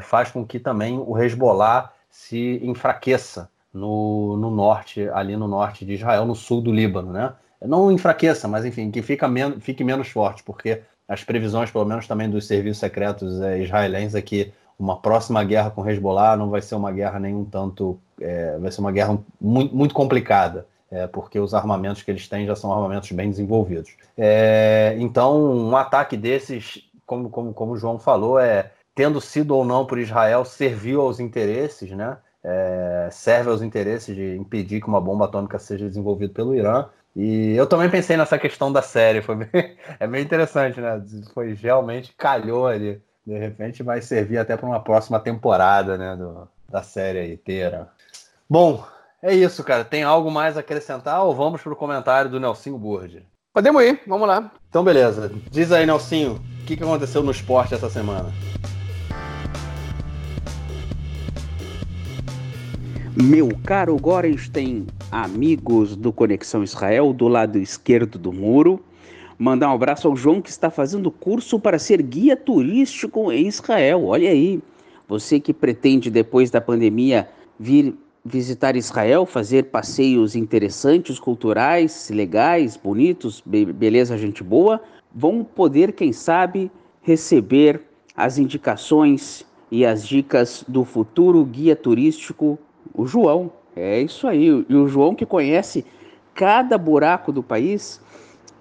[0.01, 5.93] faz com que também o Hezbollah se enfraqueça no, no norte, ali no norte de
[5.93, 7.33] Israel, no sul do Líbano, né?
[7.61, 12.07] Não enfraqueça, mas enfim, que fica men fique menos forte, porque as previsões, pelo menos
[12.07, 16.61] também dos serviços secretos é, israelenses, é que uma próxima guerra com Hezbollah não vai
[16.61, 17.99] ser uma guerra nenhum tanto.
[18.21, 22.45] É, vai ser uma guerra muito, muito complicada, é, porque os armamentos que eles têm
[22.45, 23.95] já são armamentos bem desenvolvidos.
[24.17, 29.65] É, então, um ataque desses, como, como, como o João falou, é tendo sido ou
[29.65, 32.17] não por Israel, serviu aos interesses, né?
[32.43, 36.85] É, serve aos interesses de impedir que uma bomba atômica seja desenvolvida pelo Irã.
[37.15, 41.01] E eu também pensei nessa questão da série, foi bem, é bem interessante, né?
[41.33, 43.01] Foi realmente calhou ali.
[43.25, 47.89] De repente vai servir até para uma próxima temporada, né, do, da série inteira.
[48.49, 48.83] Bom,
[49.21, 49.83] é isso, cara.
[49.83, 53.25] Tem algo mais a acrescentar ou vamos para o comentário do Nelsinho Burdi?
[53.53, 54.51] Podemos ir, vamos lá.
[54.69, 55.31] Então, beleza.
[55.51, 58.31] Diz aí, Nelsinho, o que, que aconteceu no esporte essa semana?
[63.21, 68.83] Meu caro Gorenstein, amigos do Conexão Israel, do lado esquerdo do muro,
[69.41, 74.03] Mandar um abraço ao João que está fazendo curso para ser guia turístico em Israel.
[74.03, 74.61] Olha aí,
[75.07, 77.95] você que pretende depois da pandemia vir
[78.25, 84.81] visitar Israel, fazer passeios interessantes, culturais, legais, bonitos, be beleza, gente boa,
[85.15, 86.69] vão poder, quem sabe,
[87.01, 87.81] receber
[88.17, 92.59] as indicações e as dicas do futuro guia turístico,
[92.93, 93.49] o João.
[93.79, 94.65] É isso aí.
[94.67, 95.85] E o João que conhece
[96.35, 98.01] cada buraco do país,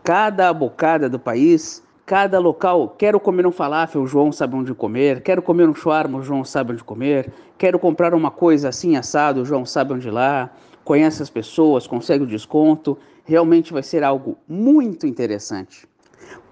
[0.05, 2.95] cada bocada do país, cada local.
[2.97, 5.21] Quero comer um falafel, o João sabe onde comer.
[5.23, 7.33] Quero comer um shawarma, o João sabe onde comer.
[7.59, 10.51] Quero comprar uma coisa assim assado, o João sabe onde ir lá.
[10.85, 12.97] Conhece as pessoas, consegue o desconto.
[13.25, 15.87] Realmente vai ser algo muito interessante.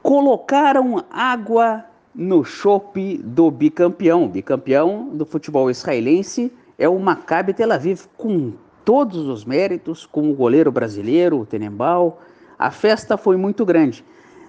[0.02, 4.26] Colocaram água no chope do bicampeão.
[4.26, 8.52] Bicampeão do futebol israelense é o Maccabi Tel Aviv, com
[8.84, 12.20] todos os méritos, com o goleiro brasileiro, o Tenembal.
[12.58, 14.04] A festa foi muito grande.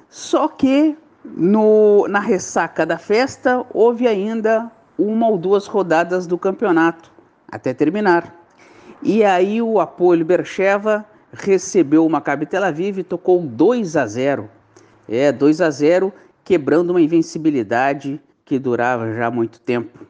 [0.10, 7.12] Só que no, na ressaca da festa houve ainda uma ou duas rodadas do campeonato
[7.48, 8.34] até terminar.
[9.02, 14.50] E aí o Apoio Bercheva recebeu o Maccabi Tel Aviv e tocou 2 a 0.
[15.08, 16.14] É, 2 a 0,
[16.44, 20.07] quebrando uma invencibilidade que durava já muito tempo.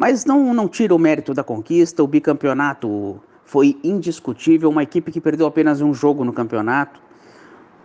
[0.00, 5.20] Mas não, não tira o mérito da conquista, o bicampeonato foi indiscutível, uma equipe que
[5.20, 7.02] perdeu apenas um jogo no campeonato.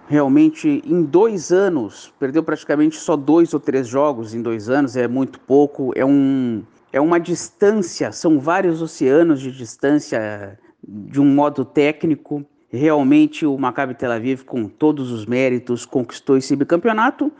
[0.07, 5.07] Realmente, em dois anos, perdeu praticamente só dois ou três jogos em dois anos, é
[5.07, 6.61] muito pouco, é, um,
[6.91, 12.45] é uma distância, são vários oceanos de distância de um modo técnico.
[12.69, 17.31] Realmente, o Maccabi Tel Aviv, com todos os méritos, conquistou esse bicampeonato.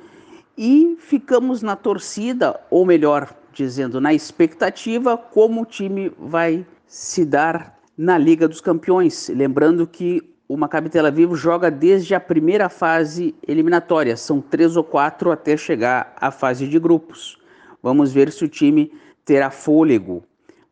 [0.58, 7.78] E ficamos na torcida, ou melhor, dizendo na expectativa como o time vai se dar
[7.98, 9.30] na Liga dos Campeões.
[9.30, 14.84] Lembrando que o Maccabi Tel Aviv joga desde a primeira fase eliminatória, são três ou
[14.84, 17.38] quatro até chegar à fase de grupos.
[17.82, 18.92] Vamos ver se o time
[19.26, 20.24] terá fôlego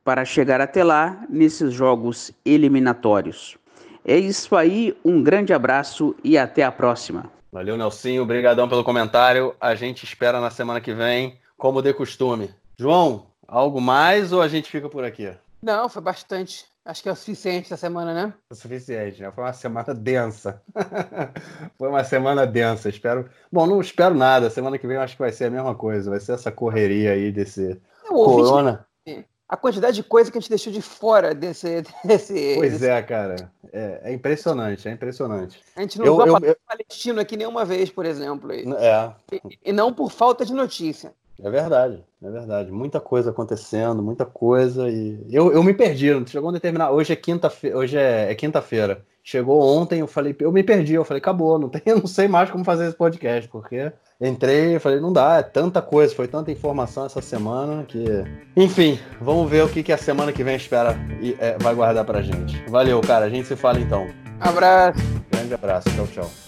[0.03, 3.57] para chegar até lá nesses jogos eliminatórios.
[4.03, 7.31] É isso aí, um grande abraço e até a próxima.
[7.51, 9.53] Valeu, Nelsinho, obrigadão pelo comentário.
[9.59, 12.49] A gente espera na semana que vem, como de costume.
[12.81, 15.31] João, algo mais ou a gente fica por aqui?
[15.61, 16.65] Não, foi bastante.
[16.83, 18.33] Acho que é o suficiente essa semana, né?
[18.49, 19.31] É o suficiente, né?
[19.31, 20.59] Foi uma semana densa.
[21.77, 22.89] foi uma semana densa.
[22.89, 23.29] Espero.
[23.51, 24.49] Bom, não espero nada.
[24.49, 26.09] Semana que vem eu acho que vai ser a mesma coisa.
[26.09, 28.83] Vai ser essa correria aí desse eu corona.
[29.47, 31.83] A quantidade de coisa que a gente deixou de fora desse.
[32.03, 32.89] desse pois desse...
[32.89, 33.51] é, cara.
[33.71, 35.61] É, é, impressionante, é impressionante.
[35.75, 36.57] A gente não eu, eu, eu...
[36.67, 38.51] palestino aqui nenhuma vez, por exemplo.
[38.51, 39.13] É.
[39.31, 41.13] E, e não por falta de notícia.
[41.43, 42.71] É verdade, é verdade.
[42.71, 44.89] Muita coisa acontecendo, muita coisa.
[44.89, 46.07] E eu, eu me perdi.
[46.27, 46.91] Chegou a determinar.
[46.91, 47.77] Hoje é quinta-feira.
[47.77, 49.03] Hoje é, é quinta-feira.
[49.23, 50.93] Chegou ontem, eu falei, eu me perdi.
[50.93, 54.75] Eu falei, acabou, não tem, eu não sei mais como fazer esse podcast, porque entrei
[54.75, 58.05] e falei, não dá, é tanta coisa, foi tanta informação essa semana que.
[58.55, 62.05] Enfim, vamos ver o que, que a semana que vem espera e é, vai guardar
[62.05, 62.63] pra gente.
[62.69, 63.25] Valeu, cara.
[63.25, 64.07] A gente se fala então.
[64.39, 64.99] Abraço.
[65.31, 65.89] Grande abraço.
[65.95, 66.40] Tchau, tchau.